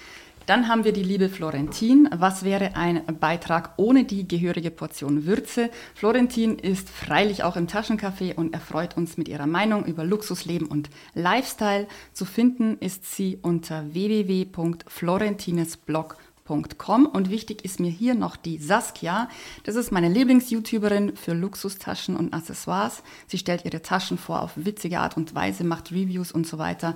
Dann 0.47 0.67
haben 0.67 0.85
wir 0.85 0.91
die 0.91 1.03
liebe 1.03 1.29
Florentin. 1.29 2.09
Was 2.11 2.43
wäre 2.43 2.75
ein 2.75 3.03
Beitrag 3.19 3.73
ohne 3.77 4.05
die 4.05 4.27
gehörige 4.27 4.71
Portion 4.71 5.27
Würze? 5.27 5.69
Florentin 5.93 6.57
ist 6.57 6.89
freilich 6.89 7.43
auch 7.43 7.57
im 7.57 7.67
Taschencafé 7.67 8.33
und 8.33 8.55
erfreut 8.55 8.97
uns 8.97 9.17
mit 9.17 9.27
ihrer 9.27 9.45
Meinung 9.45 9.85
über 9.85 10.03
Luxusleben 10.03 10.67
und 10.67 10.89
Lifestyle. 11.13 11.87
Zu 12.11 12.25
finden 12.25 12.79
ist 12.79 13.15
sie 13.15 13.37
unter 13.39 13.93
www.florentinesblog.com 13.93 16.28
und 16.49 17.29
wichtig 17.29 17.63
ist 17.63 17.79
mir 17.79 17.91
hier 17.91 18.15
noch 18.15 18.35
die 18.35 18.57
Saskia. 18.57 19.29
Das 19.63 19.75
ist 19.75 19.91
meine 19.91 20.09
Lieblings-YouTuberin 20.09 21.15
für 21.15 21.33
Luxustaschen 21.33 22.15
und 22.15 22.33
Accessoires. 22.33 23.03
Sie 23.27 23.37
stellt 23.37 23.65
ihre 23.65 23.81
Taschen 23.81 24.17
vor 24.17 24.41
auf 24.41 24.51
witzige 24.55 24.99
Art 24.99 25.17
und 25.17 25.35
Weise, 25.35 25.63
macht 25.63 25.91
Reviews 25.91 26.31
und 26.31 26.47
so 26.47 26.57
weiter 26.57 26.95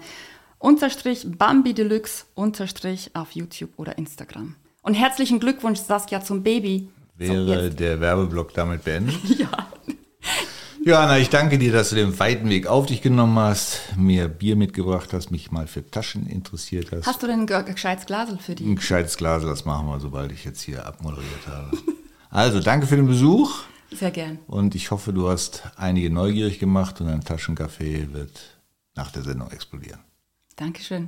unterstrich 0.63 1.27
Bambi 1.37 1.73
Deluxe 1.73 2.25
unterstrich 2.35 3.11
auf 3.13 3.31
YouTube 3.31 3.71
oder 3.75 3.97
Instagram. 3.97 4.55
Und 4.81 4.93
herzlichen 4.93 5.39
Glückwunsch, 5.39 5.79
Saskia, 5.79 6.21
zum 6.21 6.41
Baby. 6.41 6.87
Wäre 7.17 7.69
so, 7.69 7.75
der 7.75 7.99
Werbeblock 7.99 8.53
damit 8.53 8.83
beendet? 8.83 9.15
ja. 9.37 9.49
Johanna, 10.85 11.17
ich 11.17 11.29
danke 11.29 11.57
dir, 11.57 11.71
dass 11.71 11.91
du 11.91 11.95
den 11.95 12.19
weiten 12.19 12.49
Weg 12.49 12.67
auf 12.67 12.87
dich 12.87 13.01
genommen 13.01 13.39
hast, 13.39 13.79
mir 13.95 14.27
Bier 14.27 14.57
mitgebracht 14.57 15.13
hast, 15.13 15.31
mich 15.31 15.49
mal 15.49 15.65
für 15.65 15.89
Taschen 15.89 16.27
interessiert 16.27 16.91
hast. 16.91 17.07
Hast 17.07 17.23
du 17.23 17.27
denn 17.27 17.49
ein 17.49 17.65
gescheites 17.65 18.05
Glasel 18.05 18.37
für 18.37 18.53
die? 18.53 18.65
Ein 18.65 18.75
gescheites 18.75 19.15
Glasel, 19.15 19.47
das 19.47 19.63
machen 19.63 19.87
wir, 19.87 20.01
sobald 20.01 20.33
ich 20.33 20.43
jetzt 20.43 20.61
hier 20.61 20.85
abmoderiert 20.85 21.47
habe. 21.47 21.77
also, 22.29 22.59
danke 22.59 22.85
für 22.85 22.97
den 22.97 23.07
Besuch. 23.07 23.63
Sehr 23.91 24.11
gern. 24.11 24.39
Und 24.47 24.75
ich 24.75 24.91
hoffe, 24.91 25.13
du 25.13 25.29
hast 25.29 25.63
einige 25.77 26.09
neugierig 26.09 26.59
gemacht 26.59 26.99
und 26.99 27.07
dein 27.07 27.21
Taschencafé 27.21 28.11
wird 28.11 28.59
nach 28.95 29.09
der 29.11 29.21
Sendung 29.21 29.51
explodieren. 29.51 30.01
Dankeschön. 30.57 31.07